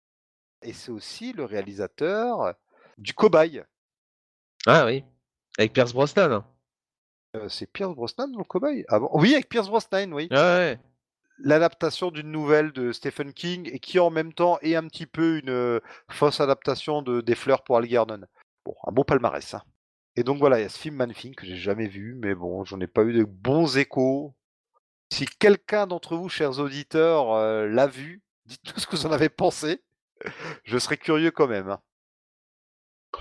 [0.62, 2.54] Et c'est aussi le réalisateur
[2.98, 3.63] du Cobaye.
[4.65, 5.04] Ah oui.
[5.58, 6.43] Avec Pierce Brosnan.
[7.36, 8.86] Euh, c'est Pierce Brosnan dans le Cobaye?
[8.88, 9.10] Ah bon?
[9.13, 10.30] Oui, avec Pierce Brosnan, oui.
[10.32, 10.80] Ah ouais.
[11.39, 15.39] L'adaptation d'une nouvelle de Stephen King et qui en même temps est un petit peu
[15.39, 18.21] une euh, fausse adaptation de Des fleurs pour Algernon.
[18.65, 19.54] Bon, un bon palmarès.
[19.54, 19.62] hein.
[20.15, 22.63] Et donc voilà, il y a ce film Man-Thing que j'ai jamais vu, mais bon,
[22.65, 24.34] j'en ai pas eu de bons échos.
[25.12, 29.30] Si quelqu'un d'entre vous, chers auditeurs, euh, l'a vu, dites-nous ce que vous en avez
[29.30, 29.84] pensé.
[30.63, 31.69] Je serais curieux quand même.
[31.69, 31.80] hein.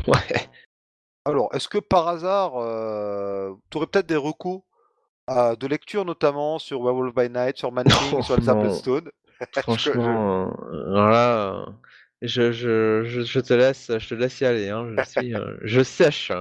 [0.07, 0.49] Ouais.
[1.25, 4.63] Alors, est-ce que par hasard, tu aurais peut-être des recos
[5.31, 8.61] euh, de lecture, notamment sur Werewolf by Night, sur Man-Thing, sur Elsa Non.
[8.61, 9.11] Bloodstone
[9.63, 11.67] Franchement, euh, là, euh,
[12.27, 14.69] je, je, je, je te laisse, je te laisse y aller.
[14.71, 14.95] Hein.
[14.99, 16.33] Je suis, euh, je sèche.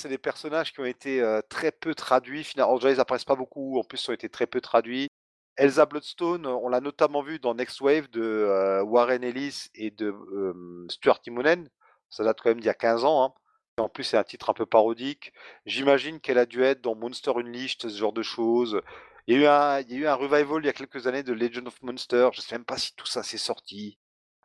[0.00, 2.44] C'est des personnages qui ont été euh, très peu traduits.
[2.44, 3.78] Finalement, déjà, ils apparaissent pas beaucoup.
[3.78, 5.08] En plus, ils ont été très peu traduits.
[5.56, 10.08] Elsa Bloodstone, on l'a notamment vu dans Next Wave de euh, Warren Ellis et de
[10.08, 11.68] euh, Stuart Timonen.
[12.10, 13.24] Ça date quand même d'il y a 15 ans.
[13.24, 13.32] hein.
[13.78, 15.32] En plus, c'est un titre un peu parodique.
[15.64, 18.80] J'imagine qu'elle a dû être dans Monster Unleashed, ce genre de choses.
[19.26, 21.06] Il y a eu un, il y a eu un revival il y a quelques
[21.06, 22.28] années de Legend of Monster.
[22.34, 23.98] Je sais même pas si tout ça s'est sorti.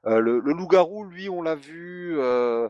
[0.08, 2.68] Euh, le, loup-garou, lui, on l'a vu euh,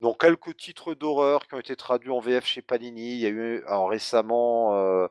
[0.00, 3.14] dans quelques titres d'horreur qui ont été traduits en VF chez Panini.
[3.14, 5.08] Il y a eu récemment, euh,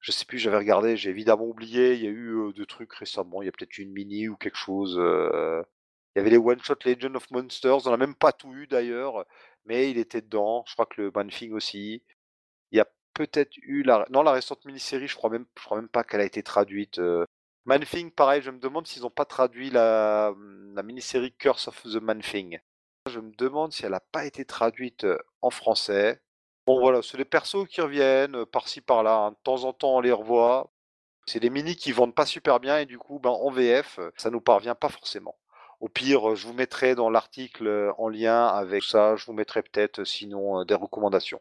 [0.00, 1.94] je sais plus, j'avais regardé, j'ai évidemment oublié.
[1.94, 3.42] Il y a eu euh, deux trucs récemment.
[3.42, 4.94] Il y a peut-être eu une mini ou quelque chose.
[6.16, 7.86] Il y avait les One Shot Legend of Monsters.
[7.86, 9.24] On n'a même pas tout eu d'ailleurs,
[9.66, 10.64] mais il était dedans.
[10.66, 12.02] Je crois que le Manfing aussi.
[12.72, 15.08] Il y a peut-être eu la non la récente mini-série.
[15.08, 17.00] Je crois même, je crois même pas qu'elle a été traduite.
[17.66, 18.42] Manfing, pareil.
[18.42, 20.32] Je me demande s'ils n'ont pas traduit la,
[20.84, 22.60] mini-série Curse of the Manfing.
[23.10, 26.20] Je me demande si elle n'a pas été traduite euh, en français.
[26.66, 29.16] Bon voilà, c'est des persos qui reviennent euh, par-ci par-là.
[29.16, 29.30] hein.
[29.32, 30.72] De temps en temps, on les revoit.
[31.26, 34.12] C'est des minis qui vendent pas super bien et du coup, ben, en VF, euh,
[34.16, 35.36] ça nous parvient pas forcément.
[35.80, 40.04] Au pire, je vous mettrai dans l'article en lien avec ça, je vous mettrai peut-être
[40.04, 41.40] sinon des recommandations.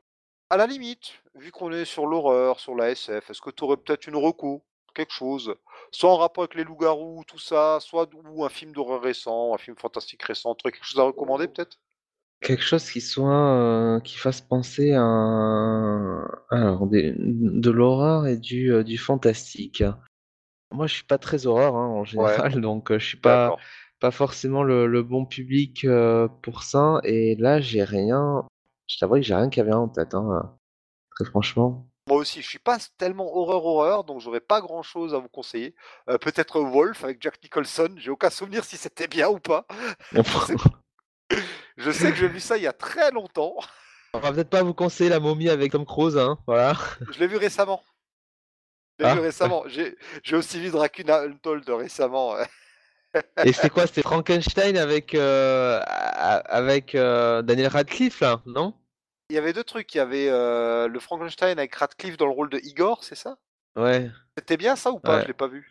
[0.50, 3.78] À la limite, vu qu'on est sur l'horreur, sur la SF, est-ce que tu aurais
[3.78, 4.62] peut-être une reco?
[4.95, 5.55] Quelque chose,
[5.91, 9.60] soit en rapport avec les loups-garous, tout ça, soit ou un film d'horreur récent, un
[9.60, 11.77] film fantastique récent, tu quelque chose à recommander peut-être?
[12.41, 18.38] Quelque chose qui soit, euh, qui fasse penser à, un- alors, des- de l'horreur et
[18.38, 19.84] du, euh, du fantastique.
[20.71, 23.55] Moi, je suis pas très horreur hein, en général, donc euh, je suis pas,
[24.12, 25.88] forcément le, le bon public
[26.43, 26.99] pour ça.
[27.03, 28.45] Et là, j'ai rien.
[28.88, 30.55] Je t'avoue que j'ai rien qui vient en tête, hein,
[31.15, 31.88] très franchement.
[32.08, 35.74] Moi aussi, je suis pas tellement horreur-horreur, donc j'aurais pas grand-chose à vous conseiller.
[36.08, 39.65] Euh, peut-être Wolf avec Jack Nicholson, j'ai aucun souvenir si c'était bien ou pas.
[41.78, 43.56] Je sais, que j'ai vu ça il y a très longtemps.
[44.13, 46.74] On va peut-être pas vous conseiller la momie avec Tom Cruise, hein, voilà.
[47.12, 47.84] Je l'ai vu récemment.
[49.00, 49.15] Je l'ai Ah.
[49.15, 49.63] vu récemment.
[49.68, 52.36] J'ai aussi vu Dracula Untold récemment.
[53.44, 53.88] Et c'est quoi?
[53.88, 58.76] C'était Frankenstein avec, euh, avec euh, Daniel Radcliffe, là, non?
[59.30, 59.94] Il y avait deux trucs.
[59.96, 63.38] Il y avait euh, le Frankenstein avec Radcliffe dans le rôle de Igor, c'est ça?
[63.76, 64.10] Ouais.
[64.38, 65.18] C'était bien ça ou pas?
[65.18, 65.22] Ouais.
[65.24, 65.68] Je l'ai pas vu.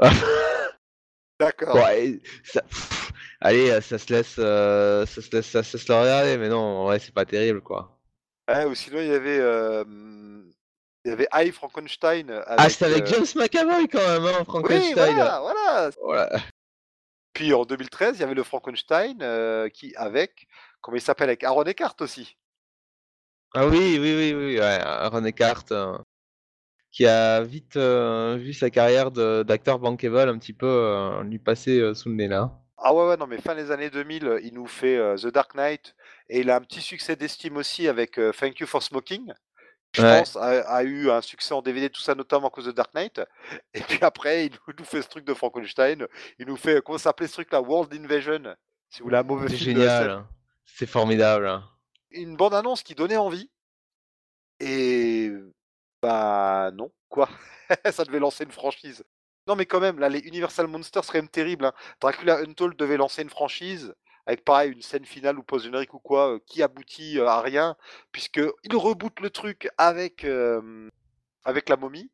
[0.00, 0.10] Ah.
[1.40, 1.76] D'accord.
[2.44, 5.98] Ça- pff, allez, euh, ça se laisse, euh, ça se laisse, ça, ça se le
[5.98, 7.96] regarder, mais non, ouais, c'est pas terrible, quoi.
[8.48, 9.84] Ouais, ou sinon, il y avait, euh,
[11.04, 12.44] il y avait I Frankenstein avec.
[12.58, 15.14] Ah, c'était avec euh, James McAvoy quand même, hein, Oui, Frankenstein.
[15.14, 15.90] voilà, voilà.
[16.02, 16.40] Voilà.
[17.34, 20.48] Puis en 2013, il y avait le Frankenstein euh, qui avec,
[20.80, 22.36] comment il s'appelle, avec Aaron Eckhart aussi.
[23.54, 25.96] Ah oui, oui, oui, oui, ouais, René Cart, euh,
[26.90, 31.38] qui a vite euh, vu sa carrière de- d'acteur bankable un petit peu euh, lui
[31.38, 32.52] passer euh, sous le nez là.
[32.76, 35.54] Ah ouais, ouais, non, mais fin des années 2000, il nous fait euh, The Dark
[35.54, 35.94] Knight
[36.28, 39.32] et il a un petit succès d'estime aussi avec euh, Thank You for Smoking.
[39.94, 40.18] Je Ouais.
[40.20, 42.94] pense a, a eu un succès en DVD, tout ça, notamment à cause de Dark
[42.94, 43.20] Knight.
[43.74, 46.06] Et puis après, il nous, nous fait ce truc de Frankenstein.
[46.38, 48.42] Il nous fait, comment s'appelait ce truc là World Invasion.
[48.90, 50.10] Si vous voulez un mauvais C'est film de génial, SF.
[50.10, 50.28] hein.
[50.66, 51.60] c'est formidable.
[52.10, 53.50] Une bande-annonce qui donnait envie.
[54.60, 55.30] Et
[56.02, 57.28] bah non, quoi?
[57.92, 59.04] ça devait lancer une franchise.
[59.46, 61.64] Non mais quand même, là, les Universal Monsters seraient même terribles.
[61.66, 61.72] hein.
[62.00, 63.94] Dracula Untold devait lancer une franchise
[64.26, 67.76] avec pareil une scène finale ou post-générique ou quoi qui aboutit à rien
[68.12, 70.26] puisque il reboot le truc avec
[71.44, 72.10] avec la momie.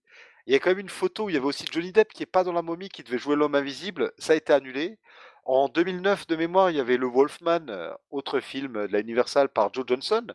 [0.47, 2.23] Il y a quand même une photo où il y avait aussi Johnny Depp qui
[2.23, 4.13] est pas dans la momie qui devait jouer l'homme invisible.
[4.19, 4.99] Ça a été annulé.
[5.45, 9.49] En 2009 de mémoire, il y avait le Wolfman, euh, autre film de la Universal
[9.51, 10.27] par Joe Johnson.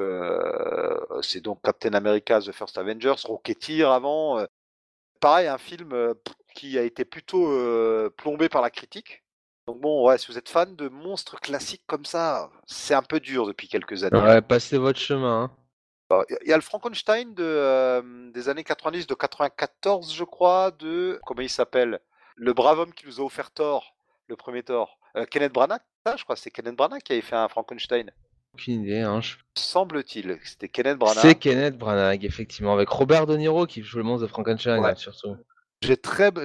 [0.00, 4.38] Euh, c'est donc Captain America The First Avengers, Rocketeer avant.
[4.38, 4.46] euh.
[5.20, 6.14] pareil, un film euh,
[6.54, 7.46] qui a été plutôt
[8.16, 9.22] plombé par la critique.
[9.68, 13.20] Donc bon, ouais, si vous êtes fan de monstres classiques comme ça, c'est un peu
[13.20, 14.20] dur depuis quelques années.
[14.20, 15.44] Ouais, passez votre chemin.
[16.10, 16.24] hein.
[16.42, 21.18] Il y a le Frankenstein de, des années 90, de 94, je crois, de.
[21.24, 22.00] Comment il s'appelle?
[22.36, 23.91] Le brave homme qui nous a offert Thor,
[24.32, 24.98] le premier Thor.
[25.16, 28.10] Euh, Kenneth Branagh, ça, je crois, c'est Kenneth Branagh qui avait fait un Frankenstein.
[28.54, 29.00] Aucune idée.
[29.00, 29.20] Hein.
[29.20, 31.20] je- Semble-t-il, c'était Kenneth Branagh.
[31.22, 34.94] C'est Kenneth Branagh, effectivement, avec Robert De Niro qui joue le monstre de Frankenstein, Ouais.
[34.96, 35.36] surtout.
[35.82, 35.96] J'ai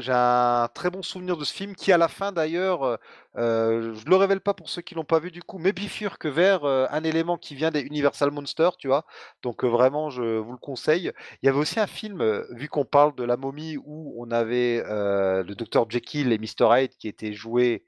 [0.10, 2.98] un très bon souvenir de ce film qui, à la fin d'ailleurs, euh,
[3.38, 6.26] euh, je le révèle pas pour ceux qui l'ont pas vu du coup, mais bifurque
[6.26, 9.06] vers euh, un élément qui vient des Universal Monsters, tu vois.
[9.44, 11.12] Donc euh, vraiment, je vous le conseille.
[11.44, 14.84] Il y avait aussi un film, vu qu'on parle de la momie, où on avait
[14.88, 17.86] le Dr Jekyll et Mr Hyde qui étaient joués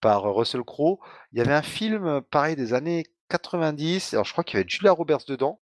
[0.00, 0.98] par Russell Crowe.
[1.32, 4.14] Il y avait un film, pareil, des années 90.
[4.14, 5.60] Alors je crois qu'il y avait Julia Roberts dedans,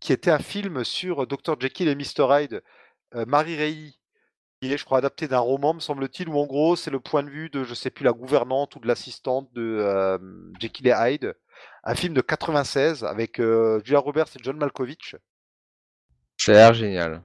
[0.00, 2.62] qui était un film sur Dr Jekyll et Mr Hyde.
[3.26, 3.98] Marie Reilly
[4.60, 7.22] qui est, je crois, adapté d'un roman, me semble-t-il, où en gros, c'est le point
[7.22, 10.18] de vue de, je sais plus, la gouvernante ou de l'assistante de euh,
[10.60, 11.34] Jekyll et Hyde.
[11.84, 15.16] un film de 96 avec euh, Julia Roberts et John Malkovich.
[16.38, 17.22] Ça a l'air génial.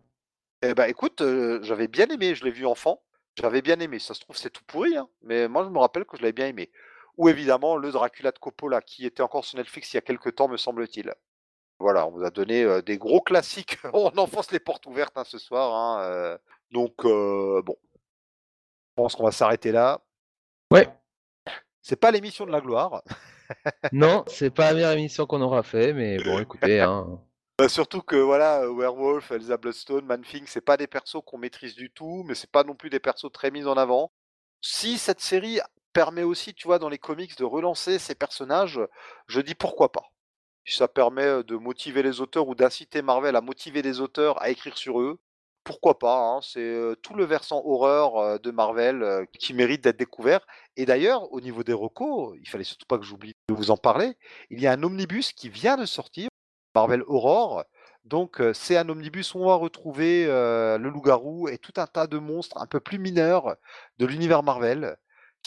[0.62, 3.02] Eh ben écoute, euh, j'avais bien aimé, je l'ai vu enfant,
[3.36, 4.00] j'avais bien aimé.
[4.00, 6.34] Ça se trouve c'est tout pourri, hein, mais moi je me rappelle que je l'avais
[6.34, 6.72] bien aimé.
[7.18, 10.36] Ou évidemment le Dracula de Coppola qui était encore sur Netflix il y a quelques
[10.36, 11.14] temps me semble-t-il.
[11.80, 13.78] Voilà, on vous a donné euh, des gros classiques.
[13.94, 15.76] on enfonce les portes ouvertes hein, ce soir.
[15.76, 16.38] hein, euh.
[16.72, 20.02] Donc euh, bon, je pense qu'on va s'arrêter là.
[20.72, 20.88] Ouais.
[21.82, 23.04] C'est pas l'émission de la gloire.
[23.92, 27.20] Non, c'est pas la meilleure émission qu'on aura fait, mais bon, écoutez, hein.
[27.60, 31.76] Bah, surtout que voilà, euh, Werewolf, Elsa Bloodstone, Man-Thing, c'est pas des persos qu'on maîtrise
[31.76, 34.12] du tout, mais c'est pas non plus des persos très mis en avant.
[34.62, 35.60] Si cette série
[35.94, 38.80] permet aussi, tu vois, dans les comics de relancer ces personnages,
[39.28, 40.12] je dis pourquoi pas.
[40.66, 44.42] Si ça permet euh, de motiver les auteurs ou d'inciter Marvel à motiver les auteurs
[44.42, 45.20] à écrire sur eux,
[45.64, 50.42] pourquoi pas hein, C'est tout le versant horreur de Marvel qui mérite d'être découvert.
[50.78, 53.78] Et d'ailleurs, au niveau des recos, il fallait surtout pas que j'oublie de vous en
[53.78, 54.14] parler.
[54.50, 56.30] Il y a un omnibus qui vient de sortir,
[56.76, 57.64] Marvel Aurore.
[58.04, 62.18] Donc c'est un omnibus où on va retrouver le loup-garou et tout un tas de
[62.18, 63.56] monstres un peu plus mineurs
[63.98, 64.98] de l'univers Marvel.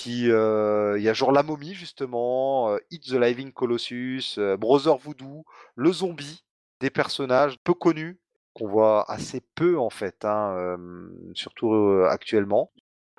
[0.04, 6.44] Il y a genre la momie justement, euh, the Living Colossus, Brother Voodoo, le zombie,
[6.80, 8.18] des personnages peu connus
[8.56, 12.72] qu'on voit assez peu en fait, hein, euh, surtout euh, actuellement.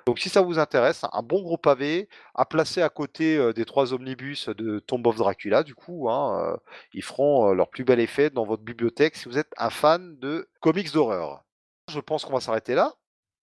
[0.04, 3.64] Donc si ça vous intéresse, un bon gros pavé à placer à côté euh, des
[3.64, 6.58] trois omnibus de Tomb of Dracula, du coup, hein,
[6.92, 10.48] ils feront leur plus bel effet dans votre bibliothèque si vous êtes un fan de
[10.60, 11.44] comics d'horreur.
[11.88, 12.94] Je pense qu'on va s'arrêter là.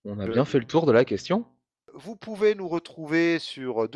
[0.03, 1.45] On a bien fait le tour de la question.
[1.93, 3.87] Vous pouvez nous retrouver sur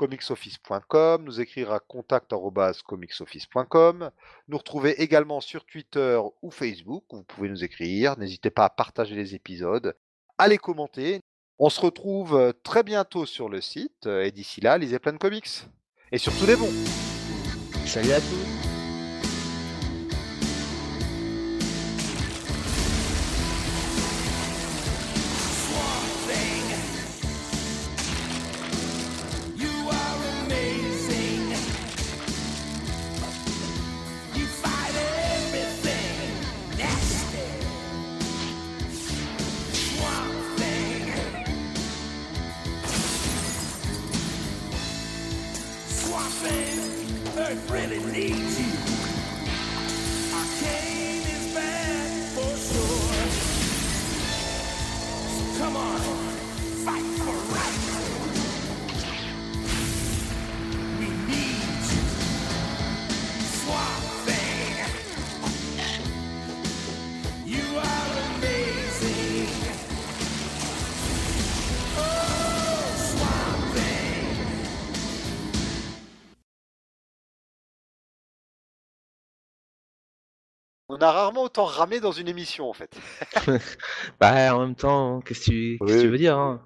[0.00, 4.10] www.comicsoffice.com, nous écrire à contact.comicsoffice.com,
[4.48, 8.18] nous retrouver également sur Twitter ou Facebook, vous pouvez nous écrire.
[8.18, 9.96] N'hésitez pas à partager les épisodes,
[10.38, 11.20] à les commenter.
[11.58, 15.12] On se retrouve euh, très bientôt sur le site, euh, et d'ici là, lisez plein
[15.12, 15.66] de comics.
[16.12, 16.72] Et surtout des bons.
[17.84, 18.69] Salut à tous.
[81.00, 82.94] On a rarement autant ramé dans une émission, en fait.
[84.20, 86.62] Bah, en même temps, qu'est-ce que tu, veux dire hein?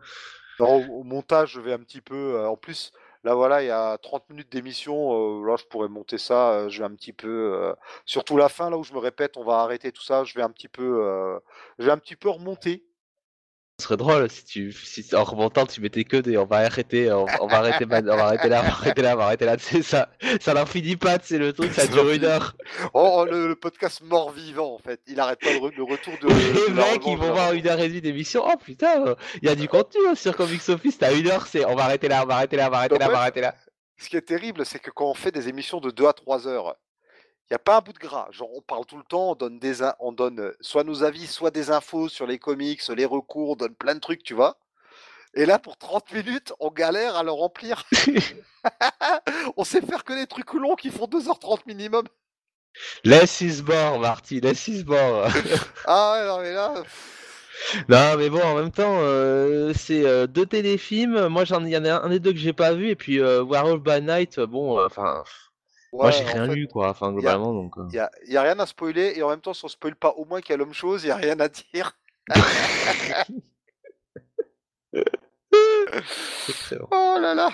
[0.58, 2.34] Non, au, montage, je vais un petit peu.
[2.34, 2.90] euh, en plus,
[3.22, 5.40] là, voilà, il y a 30 minutes d'émission.
[5.40, 6.50] euh, là, je pourrais monter ça.
[6.50, 7.72] euh, je vais un petit peu.
[8.06, 10.24] surtout la fin, là où je me répète, on va arrêter tout ça.
[10.24, 11.38] Je vais un petit peu.
[11.78, 12.84] je vais un petit peu remonter.
[13.80, 16.38] Ce serait drôle si tu, si en remontant, tu mettais que des.
[16.38, 19.02] On va arrêter, on, on va arrêter, man- on va arrêter là, on va arrêter
[19.02, 19.56] là, on va arrêter là.
[19.64, 20.08] Tu sais, ça,
[20.40, 22.54] ça n'en finit pas, c'est le truc, ça dure une heure.
[22.94, 25.00] Oh, oh, le, le podcast mort-vivant, en fait.
[25.08, 26.28] Il arrête pas le, re- le retour de.
[26.28, 28.44] Les de mecs, ils vont voir une heure et demie d'émission.
[28.46, 30.98] Oh putain, il y a du contenu hein, sur Comics Office.
[30.98, 32.98] T'as une heure, c'est on va arrêter là, on va arrêter là, on va arrêter
[32.98, 33.56] là, on va arrêter là.
[33.96, 36.46] Ce qui est terrible, c'est que quand on fait des émissions de 2 à 3
[36.46, 36.76] heures,
[37.44, 38.28] il n'y a pas un bout de gras.
[38.30, 41.26] Genre, on parle tout le temps, on donne, des, on donne euh, soit nos avis,
[41.26, 44.56] soit des infos sur les comics, les recours, on donne plein de trucs, tu vois.
[45.34, 47.84] Et là, pour 30 minutes, on galère à le remplir.
[49.56, 52.06] on sait faire que des trucs longs qui font 2h30 minimum.
[53.04, 55.28] Laisse is more, Marty, laisse is more.
[55.86, 56.74] Ah ouais, non, mais là.
[57.88, 61.28] Non, mais bon, en même temps, euh, c'est euh, deux téléfilms.
[61.28, 63.20] Moi, j'en, il y en a un des deux que j'ai pas vu, et puis
[63.20, 64.40] euh, Werewolf by Night.
[64.40, 64.88] Bon, euh,
[66.02, 66.88] moi, j'ai en rien fait, lu, quoi.
[66.90, 67.78] Enfin, y a- globalement, donc.
[67.78, 67.82] euh.
[67.90, 69.94] Il n'y a, y a rien à spoiler, et en même temps, si on spoil
[69.96, 71.96] pas au moins qu'il y a l'homme chose, il n'y a rien à dire.
[76.90, 77.50] Oh là là.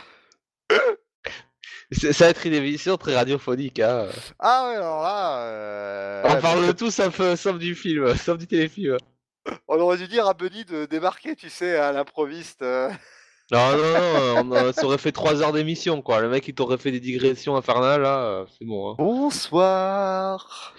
[1.93, 4.07] Ça va être une émission très radiophonique, hein.
[4.38, 5.43] Ah ouais, alors là.
[5.47, 8.97] euh, On parle de tout sauf, euh, sauf du film, sauf du téléfilm.
[9.68, 12.62] On aurait dû dire à Bunny de débarquer, tu sais, à l'improviste.
[12.62, 12.91] euh.
[13.53, 16.20] Non, non, non, on, ça aurait fait 3 heures d'émission, quoi.
[16.20, 18.92] Le mec, il t'aurait fait des digressions infernales, là, euh, c'est bon.
[18.92, 18.94] Hein.
[18.98, 20.74] Bonsoir.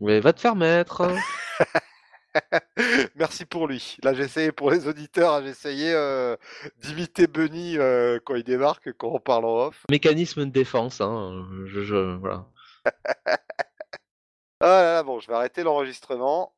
[0.00, 1.00] Mais va te faire mettre.
[1.02, 1.16] hein.
[3.16, 3.96] Merci pour lui.
[4.04, 6.36] Là, j'ai essayé pour les auditeurs, j'ai essayé euh,
[6.78, 9.84] d'imiter Bunny euh, quand il débarque, quand on parle en off.
[9.90, 11.44] Mécanisme de défense, hein.
[11.66, 12.46] Je, je- voilà.
[14.62, 16.54] Ah là là, bon, je vais arrêter l'enregistrement.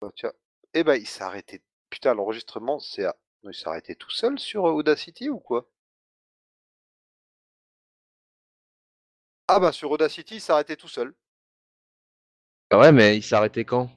[0.00, 0.32] Oh, tiens.
[0.74, 1.62] Eh ben, il s'est arrêté.
[1.88, 3.14] Putain, l'enregistrement, c'est à...
[3.44, 5.68] Il s'est arrêté tout seul sur Audacity ou quoi?
[9.46, 11.14] Ah bah, sur Audacity, il s'est arrêté tout seul.
[12.70, 13.88] Ah Ouais, mais il s'est arrêté quand?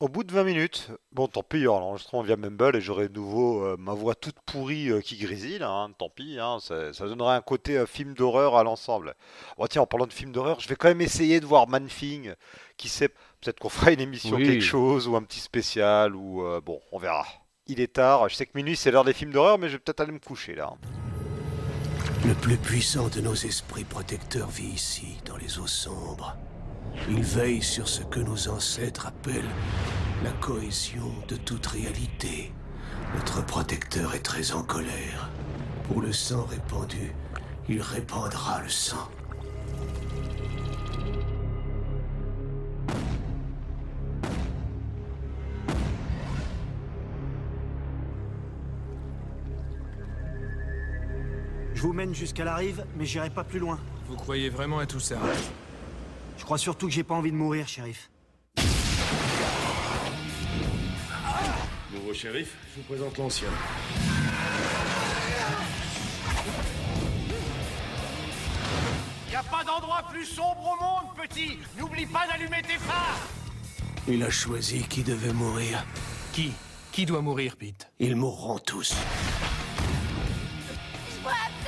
[0.00, 3.14] Au bout de 20 minutes, bon tant pis, alors, l'enregistrement via Mumble et j'aurai de
[3.14, 7.06] nouveau euh, ma voix toute pourrie euh, qui grésille, hein, tant pis, hein, ça, ça
[7.06, 9.14] donnera un côté euh, film d'horreur à l'ensemble.
[9.58, 12.32] Bon tiens, en parlant de film d'horreur, je vais quand même essayer de voir Manfing,
[12.78, 14.42] qui sait, peut-être qu'on fera une émission Oui.
[14.42, 17.26] quelque chose, ou un petit spécial, ou euh, bon, on verra.
[17.72, 19.78] Il est tard, je sais que minuit c'est l'heure des films d'horreur, mais je vais
[19.78, 20.72] peut-être aller me coucher là.
[22.26, 26.36] Le plus puissant de nos esprits protecteurs vit ici, dans les eaux sombres.
[27.08, 29.54] Il veille sur ce que nos ancêtres appellent
[30.24, 32.52] la cohésion de toute réalité.
[33.14, 35.30] Notre protecteur est très en colère.
[35.86, 37.14] Pour le sang répandu,
[37.68, 39.08] il répandra le sang.
[51.80, 53.80] Je vous mène jusqu'à la rive, mais j'irai pas plus loin.
[54.06, 55.16] Vous croyez vraiment à tout ça
[56.36, 58.10] Je crois surtout que j'ai pas envie de mourir, shérif.
[61.94, 63.48] Nouveau shérif, je vous présente l'ancien.
[69.32, 73.26] Y a pas d'endroit plus sombre au monde, petit N'oublie pas d'allumer tes phares
[74.06, 75.82] Il a choisi qui devait mourir.
[76.34, 76.52] Qui?
[76.92, 77.90] Qui doit mourir, Pete?
[77.98, 78.94] Ils mourront tous.
[81.08, 81.59] Je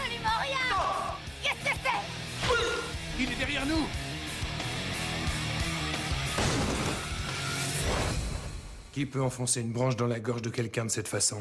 [3.53, 3.87] derrière nous
[8.93, 11.41] Qui peut enfoncer une branche dans la gorge de quelqu'un de cette façon?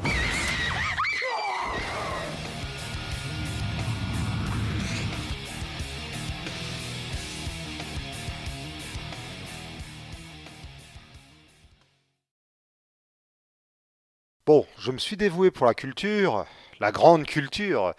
[14.46, 16.46] Bon, je me suis dévoué pour la culture,
[16.80, 17.94] la grande culture,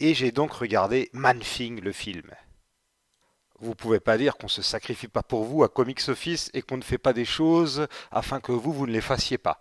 [0.00, 2.32] et j'ai donc regardé Manfing le film.
[3.62, 6.78] Vous pouvez pas dire qu'on se sacrifie pas pour vous à Comics Office et qu'on
[6.78, 9.60] ne fait pas des choses afin que vous, vous ne les fassiez pas.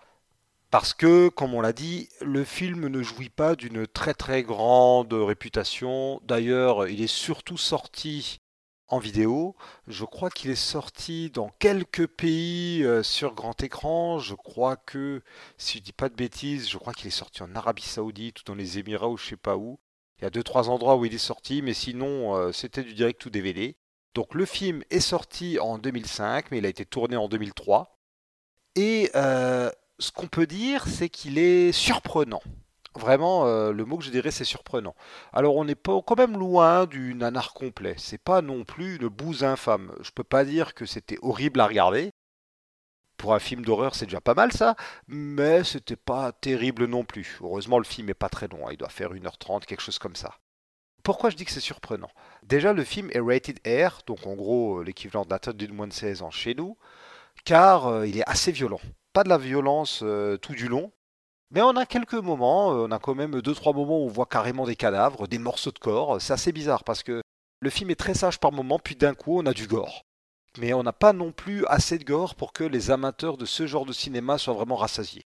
[0.71, 5.13] Parce que, comme on l'a dit, le film ne jouit pas d'une très très grande
[5.13, 6.19] réputation.
[6.23, 8.39] D'ailleurs, il est surtout sorti
[8.87, 9.55] en vidéo.
[9.87, 14.17] Je crois qu'il est sorti dans quelques pays euh, sur grand écran.
[14.17, 15.21] Je crois que,
[15.59, 18.43] si je dis pas de bêtises, je crois qu'il est sorti en Arabie Saoudite ou
[18.45, 19.77] dans les Émirats ou je sais pas où.
[20.17, 22.95] Il y a deux trois endroits où il est sorti, mais sinon euh, c'était du
[22.95, 23.77] direct ou DVD.
[24.13, 27.97] Donc le film est sorti en 2005, mais il a été tourné en 2003.
[28.75, 32.41] Et euh, ce qu'on peut dire, c'est qu'il est surprenant.
[32.95, 34.95] Vraiment, euh, le mot que je dirais, c'est surprenant.
[35.31, 37.95] Alors, on n'est pas quand même loin du nanar complet.
[37.97, 39.93] C'est pas non plus une bouse infâme.
[40.01, 42.11] Je peux pas dire que c'était horrible à regarder.
[43.17, 44.75] Pour un film d'horreur, c'est déjà pas mal ça,
[45.07, 47.37] mais c'était pas terrible non plus.
[47.41, 48.67] Heureusement, le film est pas très long.
[48.67, 48.71] hein.
[48.71, 50.35] Il doit faire 1h30, quelque chose comme ça.
[51.03, 52.09] Pourquoi je dis que c'est surprenant?
[52.43, 55.93] Déjà, le film est rated R, donc en gros euh, l'équivalent d'interdit de moins de
[55.93, 56.77] 16 ans chez nous,
[57.43, 58.81] car euh, il est assez violent.
[59.13, 60.91] Pas de la violence euh, tout du long,
[61.49, 64.65] mais on a quelques moments, on a quand même 2-3 moments où on voit carrément
[64.65, 66.21] des cadavres, des morceaux de corps.
[66.21, 67.21] C'est assez bizarre parce que
[67.59, 70.03] le film est très sage par moments, puis d'un coup on a du gore.
[70.57, 73.67] Mais on n'a pas non plus assez de gore pour que les amateurs de ce
[73.67, 75.23] genre de cinéma soient vraiment rassasiés.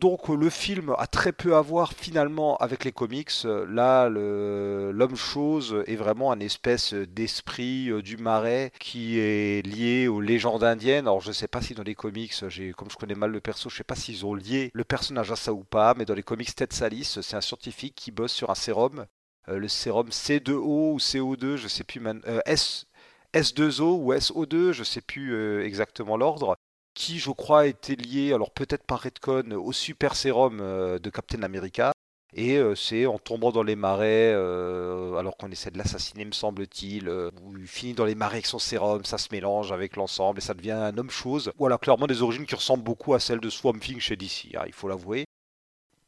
[0.00, 3.30] Donc euh, le film a très peu à voir finalement avec les comics.
[3.46, 10.06] Euh, Là, l'homme chose est vraiment un espèce d'esprit euh, du marais qui est lié
[10.06, 11.06] aux légendes indiennes.
[11.06, 12.34] Alors je sais pas si dans les comics,
[12.76, 15.36] comme je connais mal le perso, je sais pas s'ils ont lié le personnage à
[15.36, 18.50] ça ou pas, mais dans les comics Ted Salis, c'est un scientifique qui bosse sur
[18.50, 19.06] un sérum,
[19.46, 22.86] le sérum C2O ou CO2, je sais plus euh, S
[23.34, 26.56] S2O ou SO2, je sais plus exactement l'ordre
[26.96, 31.42] qui, je crois, était lié, alors peut-être par Redcon, au super sérum euh, de Captain
[31.42, 31.92] America.
[32.34, 36.32] Et euh, c'est en tombant dans les marais, euh, alors qu'on essaie de l'assassiner, me
[36.32, 40.38] semble-t-il, où il finit dans les marais avec son sérum, ça se mélange avec l'ensemble
[40.38, 41.52] et ça devient un homme chose.
[41.58, 44.64] Voilà, clairement des origines qui ressemblent beaucoup à celles de Swamp Thing chez DC, hein,
[44.66, 45.26] il faut l'avouer.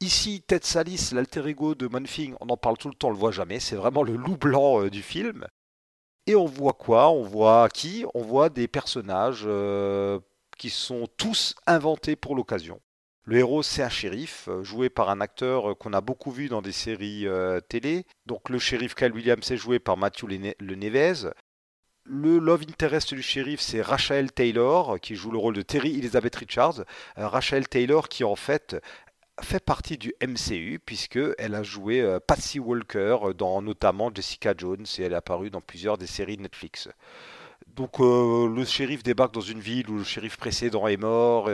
[0.00, 3.18] Ici, Ted Salis, l'alter ego de Manfing, on en parle tout le temps, on le
[3.18, 5.46] voit jamais, c'est vraiment le loup blanc du film.
[6.26, 7.10] Et on voit quoi?
[7.10, 8.04] On voit qui?
[8.14, 9.46] On voit des personnages
[10.58, 12.80] qui sont tous inventés pour l'occasion.
[13.28, 16.48] Le héros, c'est un shérif, euh, joué par un acteur euh, qu'on a beaucoup vu
[16.48, 18.06] dans des séries euh, télé.
[18.24, 20.24] Donc le shérif Kyle Williams est joué par Matthew
[20.58, 21.30] Le Nevez.
[22.04, 26.36] Le love interest du shérif, c'est Rachel Taylor, qui joue le rôle de Terry Elizabeth
[26.36, 26.84] Richards.
[27.16, 28.76] Rachel Taylor, qui en fait
[29.42, 35.12] fait partie du MCU, puisqu'elle a joué Patsy Walker dans notamment Jessica Jones, et elle
[35.12, 36.88] est apparue dans plusieurs des séries Netflix.
[37.66, 41.50] Donc euh, le shérif débarque dans une ville où le shérif précédent est mort,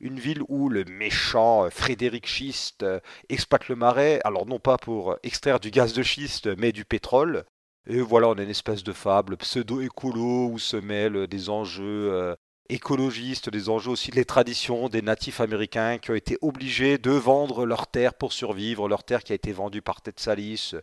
[0.00, 2.84] une ville où le méchant Frédéric Schiste
[3.28, 7.44] exploite le marais, alors non pas pour extraire du gaz de schiste, mais du pétrole.
[7.86, 12.36] Et voilà, on a une espèce de fable pseudo-écolo où se mêlent des enjeux euh,
[12.68, 17.64] écologistes, des enjeux aussi des traditions des natifs américains qui ont été obligés de vendre
[17.64, 20.74] leur terre pour survivre, leur terre qui a été vendue par Ted Salis.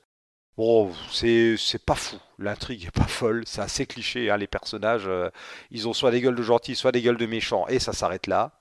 [0.57, 1.55] Bon, c'est,
[1.85, 5.29] pas fou, l'intrigue est pas folle, c'est assez cliché, hein, les personnages, euh,
[5.69, 8.25] ils ont soit des gueules de gentils, soit des gueules de méchants, et ça s'arrête
[8.25, 8.59] là.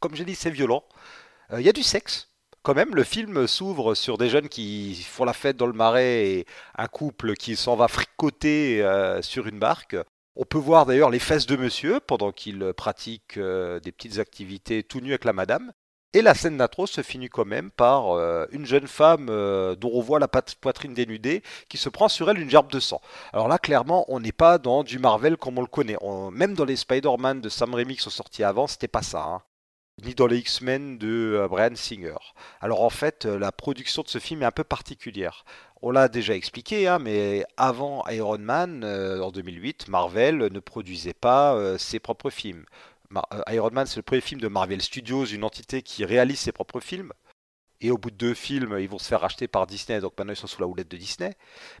[0.00, 0.84] Comme j'ai dit, c'est violent.
[1.52, 2.28] Euh, il y a du sexe,
[2.62, 6.28] quand même, le film s'ouvre sur des jeunes qui font la fête dans le marais
[6.28, 6.46] et
[6.76, 9.96] un couple qui s'en va fricoter euh, sur une barque.
[10.36, 15.00] On peut voir d'ailleurs les fesses de monsieur pendant qu'il pratique des petites activités tout
[15.00, 15.72] nu avec la madame.
[16.14, 20.00] Et la scène d'intro se finit quand même par euh, une jeune femme dont on
[20.00, 23.00] voit la poitrine dénudée qui se prend sur elle une gerbe de sang.
[23.32, 25.96] Alors là, clairement, on n'est pas dans du Marvel comme on le connaît.
[26.32, 29.22] même dans les Spider-Man de Sam Raimi qui sont sortis avant, c'était pas ça.
[29.22, 29.42] Hein
[30.04, 32.16] ni dans les X-Men de euh, Brian Singer.
[32.60, 35.44] Alors en fait, euh, la production de ce film est un peu particulière.
[35.82, 41.14] On l'a déjà expliqué, hein, mais avant Iron Man, euh, en 2008, Marvel ne produisait
[41.14, 42.64] pas ses propres films.
[43.48, 46.80] Iron Man, c'est le premier film de Marvel Studios, une entité qui réalise ses propres
[46.80, 47.12] films.
[47.82, 50.32] Et au bout de deux films, ils vont se faire racheter par Disney, donc maintenant
[50.32, 51.34] ils sont sous la houlette de Disney.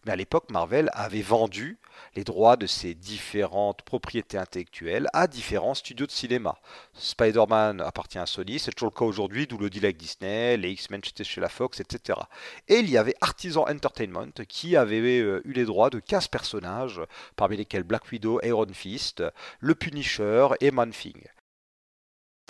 [0.04, 1.78] Mais à l'époque, Marvel avait vendu
[2.16, 6.58] les droits de ses différentes propriétés intellectuelles à différents studios de cinéma.
[6.94, 10.72] Spider-Man appartient à Sony, c'est toujours le cas aujourd'hui, d'où le deal avec Disney, les
[10.72, 12.18] X-Men étaient chez la Fox, etc.
[12.66, 17.00] Et il y avait Artisan Entertainment qui avait euh, eu les droits de 15 personnages,
[17.36, 19.22] parmi lesquels Black Widow, Iron Fist,
[19.60, 21.28] Le Punisher et Man-Thing.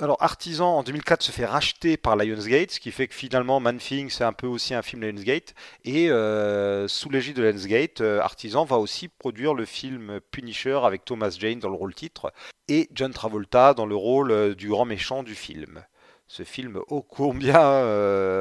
[0.02, 4.10] Alors, Artisan en 2004 se fait racheter par Lionsgate, ce qui fait que finalement Manfing
[4.10, 5.54] c'est un peu aussi un film Lionsgate.
[5.84, 11.04] Et euh, sous l'égide de Lionsgate, euh, Artisan va aussi produire le film Punisher avec
[11.04, 12.32] Thomas Jane dans le rôle titre
[12.66, 15.84] et John Travolta dans le rôle euh, du grand méchant du film.
[16.26, 17.86] Ce film ô combien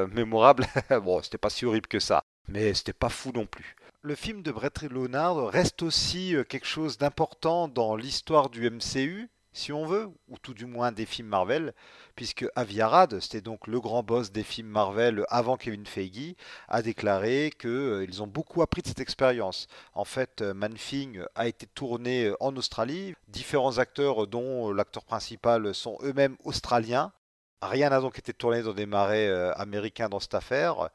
[0.08, 0.66] mémorable.
[1.04, 3.76] bon, c'était pas si horrible que ça, mais c'était pas fou non plus.
[4.00, 9.72] Le film de Brett Leonard reste aussi quelque chose d'important dans l'histoire du MCU si
[9.72, 11.74] on veut, ou tout du moins des films Marvel,
[12.16, 16.34] puisque Avi Arad, c'était donc le grand boss des films Marvel avant Kevin Feige,
[16.68, 19.66] a déclaré qu'ils euh, ont beaucoup appris de cette expérience.
[19.94, 25.74] En fait, euh, Manfing a été tourné euh, en Australie, différents acteurs dont l'acteur principal
[25.74, 27.12] sont eux-mêmes australiens.
[27.60, 30.88] Rien n'a donc été tourné dans des marais américains dans cette affaire.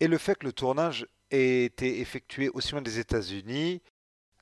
[0.00, 3.80] Et le fait que le tournage ait été effectué aussi loin des États-Unis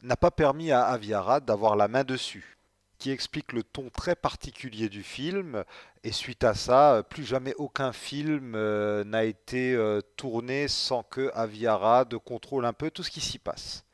[0.03, 2.56] n'a pas permis à Avi Arad d'avoir la main dessus
[2.99, 5.65] qui explique le ton très particulier du film.
[6.05, 11.31] Et suite à ça, plus jamais aucun film euh, n'a été euh, tourné sans que
[11.35, 13.85] Aviara contrôle un peu tout ce qui s'y passe.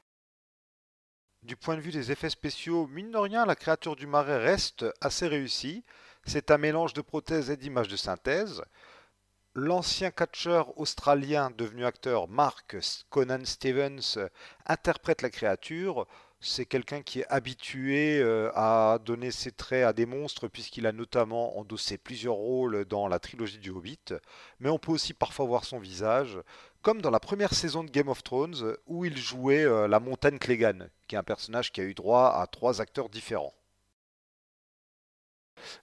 [1.43, 4.85] Du point de vue des effets spéciaux, mine de rien, la créature du marais reste
[5.01, 5.85] assez réussie.
[6.25, 8.63] C'est un mélange de prothèses et d'images de synthèse.
[9.55, 12.77] L'ancien catcheur australien devenu acteur Mark
[13.11, 14.19] Conan Stevens
[14.67, 16.07] interprète la créature
[16.43, 20.93] c'est quelqu'un qui est habitué euh, à donner ses traits à des monstres puisqu'il a
[20.93, 24.15] notamment endossé plusieurs rôles dans la trilogie du Hobbit,
[24.59, 26.39] mais on peut aussi parfois voir son visage,
[26.83, 30.39] comme dans la première saison de Game of Thrones où il jouait euh, la montagne
[30.39, 33.55] Clegane, qui est un personnage qui a eu droit à trois acteurs différents.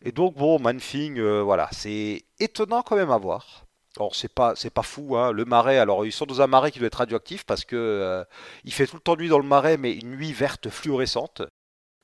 [0.02, 3.69] Et donc bon, Manfing, euh, voilà, c'est étonnant quand même à voir.
[3.98, 5.32] Alors c'est pas c'est pas fou hein.
[5.32, 8.24] le marais alors ils sont dans un marais qui doit être radioactif parce que euh,
[8.64, 11.42] il fait tout le temps nuit dans le marais mais une nuit verte fluorescente.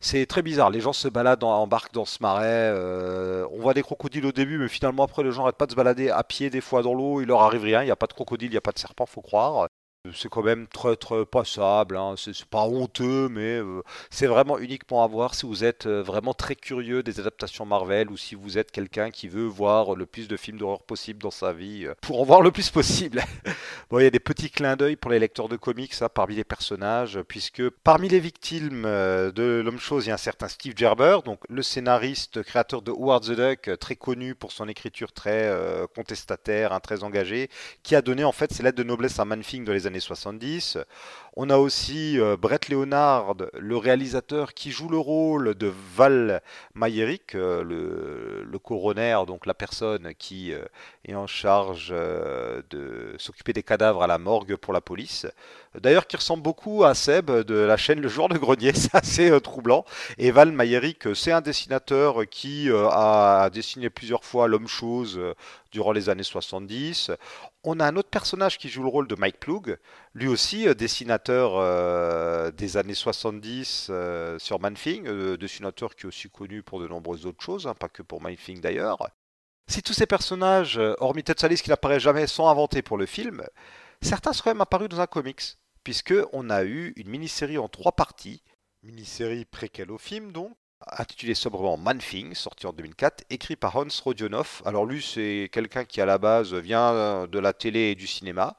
[0.01, 3.73] C'est très bizarre, les gens se baladent en, barque dans ce marais, euh, on voit
[3.73, 6.23] des crocodiles au début mais finalement après les gens n'arrêtent pas de se balader à
[6.23, 8.49] pied des fois dans l'eau, il leur arrive rien, il n'y a pas de crocodile,
[8.49, 9.67] il n'y a pas de serpent, faut croire.
[10.13, 10.95] C'est quand même très
[11.25, 12.15] passable, hein.
[12.17, 16.33] c'est pas honteux, mais euh, c'est vraiment uniquement à voir si vous êtes euh, vraiment
[16.33, 20.27] très curieux des adaptations Marvel ou si vous êtes quelqu'un qui veut voir le plus
[20.27, 23.23] de films d'horreur possible dans sa vie euh, pour en voir le plus possible.
[23.89, 26.35] bon, il y a des petits clins d'œil pour les lecteurs de comics ça, parmi
[26.35, 31.19] les personnages, puisque parmi les victimes de l'homme-chose, il y a un certain Steve Gerber,
[31.25, 35.51] donc le scénariste, créateur de Howard the Duck, très connu pour son écriture très
[35.95, 37.49] contestataire, hein, très engagée,
[37.83, 40.77] qui a donné en fait ses lettres de noblesse à Manfing dans les années 70.
[41.37, 46.41] On a aussi euh, Brett Leonard, le réalisateur qui joue le rôle de Val
[46.75, 50.63] Mayerick, euh, le coroner, donc la personne qui euh,
[51.05, 55.27] est en charge de s'occuper des cadavres à la morgue pour la police.
[55.77, 59.41] D'ailleurs, qui ressemble beaucoup à Seb de la chaîne Le Jour de Grenier, c'est assez
[59.41, 59.83] troublant.
[60.17, 65.19] Et Val Mayerick, c'est un dessinateur qui a dessiné plusieurs fois l'homme-chose
[65.73, 67.11] durant les années 70.
[67.67, 69.79] On a un autre personnage qui joue le rôle de Mike Ploug,
[70.13, 73.91] lui aussi dessinateur des années 70
[74.37, 78.03] sur Manfing, dessinateur qui est aussi connu pour de nombreuses autres choses, hein, pas que
[78.03, 79.09] pour Manfing d'ailleurs.
[79.67, 83.43] Si tous ces personnages, hormis Ted Salis qui n'apparaît jamais, sont inventés pour le film,
[83.99, 87.67] certains sont quand même apparus dans un comics, puisque on a eu une mini-série en
[87.67, 88.43] trois parties,
[88.83, 90.55] mini-série préquelle au film donc,
[90.97, 94.61] intitulée sobrement Manfing, sorti en 2004, écrit par Hans Rodionov.
[94.65, 98.57] Alors lui, c'est quelqu'un qui à la base vient de la télé et du cinéma,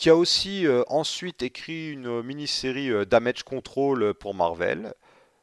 [0.00, 4.94] qui a aussi euh, ensuite écrit une mini-série euh, Damage Control pour Marvel,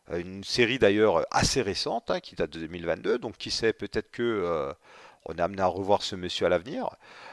[0.10, 4.10] euh, une série d'ailleurs assez récente, hein, qui date de 2022, donc qui sait peut-être
[4.10, 4.74] que
[5.26, 6.90] on est amené à revoir ce monsieur à l'avenir.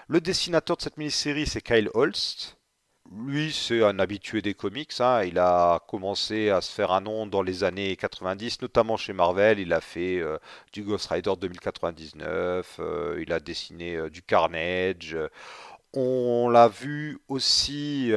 [0.09, 2.59] Le dessinateur de cette mini-série, c'est Kyle Holst.
[3.13, 4.93] Lui, c'est un habitué des comics.
[5.01, 5.25] Hein.
[5.25, 9.59] Il a commencé à se faire un nom dans les années 90, notamment chez Marvel.
[9.59, 10.23] Il a fait
[10.73, 12.81] du Ghost Rider 2099.
[13.21, 15.17] il a dessiné du Carnage.
[15.93, 18.11] On l'a vu aussi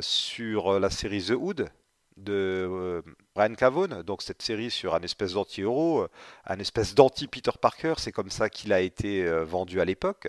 [0.00, 1.70] sur la série The Hood,
[2.16, 3.02] de euh,
[3.34, 6.10] Brian Cavone, donc cette série sur un espèce d'anti-héros, euh,
[6.46, 10.28] un espèce d'anti-Peter Parker, c'est comme ça qu'il a été euh, vendu à l'époque.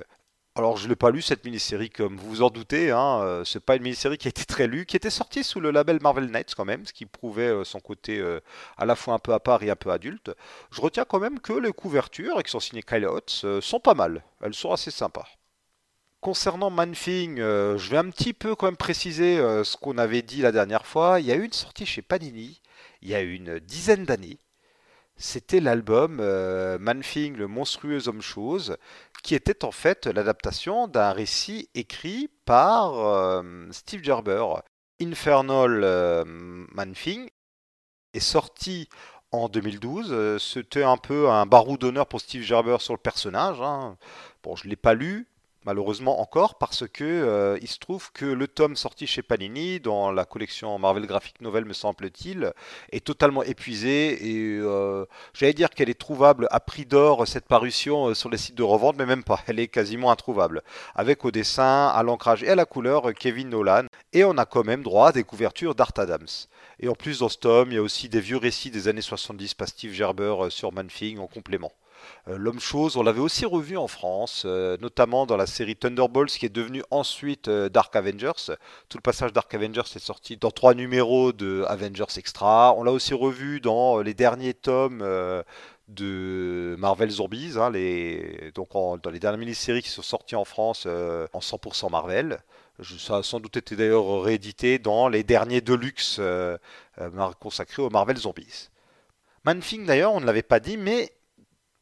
[0.58, 3.76] Alors je l'ai pas lu cette mini-série comme vous vous en doutez, hein, c'est pas
[3.76, 6.56] une mini-série qui a été très lue, qui était sortie sous le label Marvel Knights
[6.56, 8.24] quand même, ce qui prouvait son côté
[8.78, 10.32] à la fois un peu à part et un peu adulte.
[10.72, 13.96] Je retiens quand même que les couvertures, et qui sont signées Kyle Hotz, sont pas
[13.96, 15.28] mal, elles sont assez sympas.
[16.26, 20.24] Concernant Manfing, euh, je vais un petit peu quand même préciser euh, ce qu'on avait
[20.24, 21.20] dit la dernière fois.
[21.20, 22.62] Il y a eu une sortie chez Panini
[23.04, 24.40] il y a une dizaine d'années.
[25.18, 28.78] C'était l'album euh, Manfing, le monstrueux homme-chose,
[29.24, 34.46] qui était en fait l'adaptation d'un récit écrit par Steve Gerber.
[35.02, 37.30] Infernal Manfing
[38.14, 38.88] est sorti
[39.32, 40.42] en 2012.
[40.42, 43.62] C'était un peu un barou d'honneur pour Steve Gerber sur le personnage.
[43.62, 43.98] Hein.
[44.44, 45.28] Bon, je ne l'ai pas lu,
[45.66, 50.12] malheureusement encore, parce que euh, il se trouve que le tome sorti chez Panini, dans
[50.12, 52.54] la collection Marvel Graphic Novel, me semble-t-il,
[52.92, 58.10] est totalement épuisé et euh, j'allais dire qu'elle est trouvable à prix d'or cette parution
[58.10, 60.62] euh, sur les sites de revente, mais même pas, elle est quasiment introuvable,
[60.94, 64.64] avec au dessin, à l'ancrage et à la couleur Kevin Nolan, et on a quand
[64.64, 66.28] même droit à des couvertures d'Art Adams.
[66.80, 69.02] Et en plus dans ce tome, il y a aussi des vieux récits des années
[69.02, 71.72] 70 par Steve Gerber sur Manfing en complément.
[72.28, 76.46] Euh, L'homme-chose, on l'avait aussi revu en France, euh, notamment dans la série Thunderbolts qui
[76.46, 78.56] est devenue ensuite euh, Dark Avengers.
[78.90, 82.74] Tout le passage Dark Avengers est sorti dans trois numéros de Avengers Extra.
[82.78, 85.04] On l'a aussi revu dans les derniers tomes
[85.88, 87.72] de Marvel Zombies, hein,
[88.56, 92.40] donc dans les dernières mini-séries qui sont sorties en France en 100% Marvel.
[93.00, 96.20] Ça a sans doute été d'ailleurs réédité dans les derniers Deluxe
[97.40, 98.70] consacrés aux Marvel Zombies.
[99.46, 101.12] Manfing d'ailleurs, on ne l'avait pas dit, mais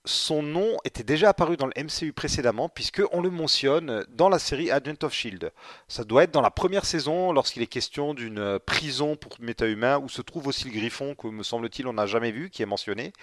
[0.05, 4.69] son nom était déjà apparu dans le MCU précédemment, puisqu'on le mentionne dans la série
[4.69, 5.53] Agent of Shield.
[5.87, 9.99] Ça doit être dans la première saison, lorsqu'il est question d'une euh, prison pour méta-humains,
[9.99, 12.65] où se trouve aussi le griffon, que me semble-t-il on n'a jamais vu, qui est
[12.65, 13.13] mentionné.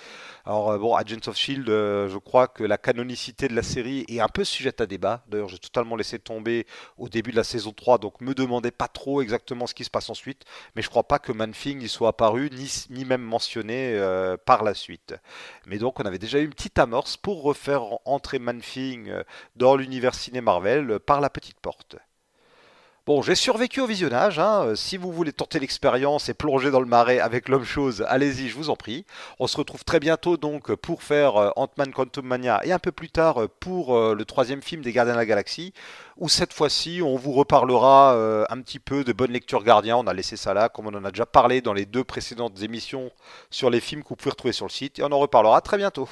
[0.47, 4.07] Alors, euh, bon, Agent of Shield, euh, je crois que la canonicité de la série
[4.09, 5.23] est un peu sujette à débat.
[5.29, 6.67] D'ailleurs, j'ai totalement laissé tomber
[6.97, 9.91] au début de la saison 3, donc me demandez pas trop exactement ce qui se
[9.91, 14.01] passe ensuite, mais je crois pas que Manfing y soit apparu, ni, ni même mentionné
[14.47, 15.15] par la suite.
[15.67, 19.23] Mais donc, on avait déjà eu une petite amorce pour refaire entrer Manfing euh,
[19.57, 21.97] dans l'univers ciné Marvel euh, par la petite porte.
[23.07, 24.39] Bon, j'ai survécu au visionnage.
[24.39, 24.67] Hein.
[24.67, 28.57] Euh, si vous voulez tenter l'expérience et plonger dans le marais avec l'homme-chose, allez-y, je
[28.57, 29.07] vous en prie.
[29.39, 33.09] On se retrouve très bientôt donc pour faire Ant-Man Quantum Mania et un peu plus
[33.09, 35.73] tard pour le troisième film des Gardiens de la Galaxie,
[36.19, 38.13] où cette fois-ci on vous reparlera
[38.49, 39.97] un petit peu de bonne lecture Gardien.
[39.97, 42.63] On a laissé ça là, comme on en a déjà parlé dans les deux précédentes
[42.63, 43.11] émissions
[43.51, 45.79] sur les films que vous pouvez retrouver sur le site, et on en reparlera très
[45.79, 46.09] bientôt.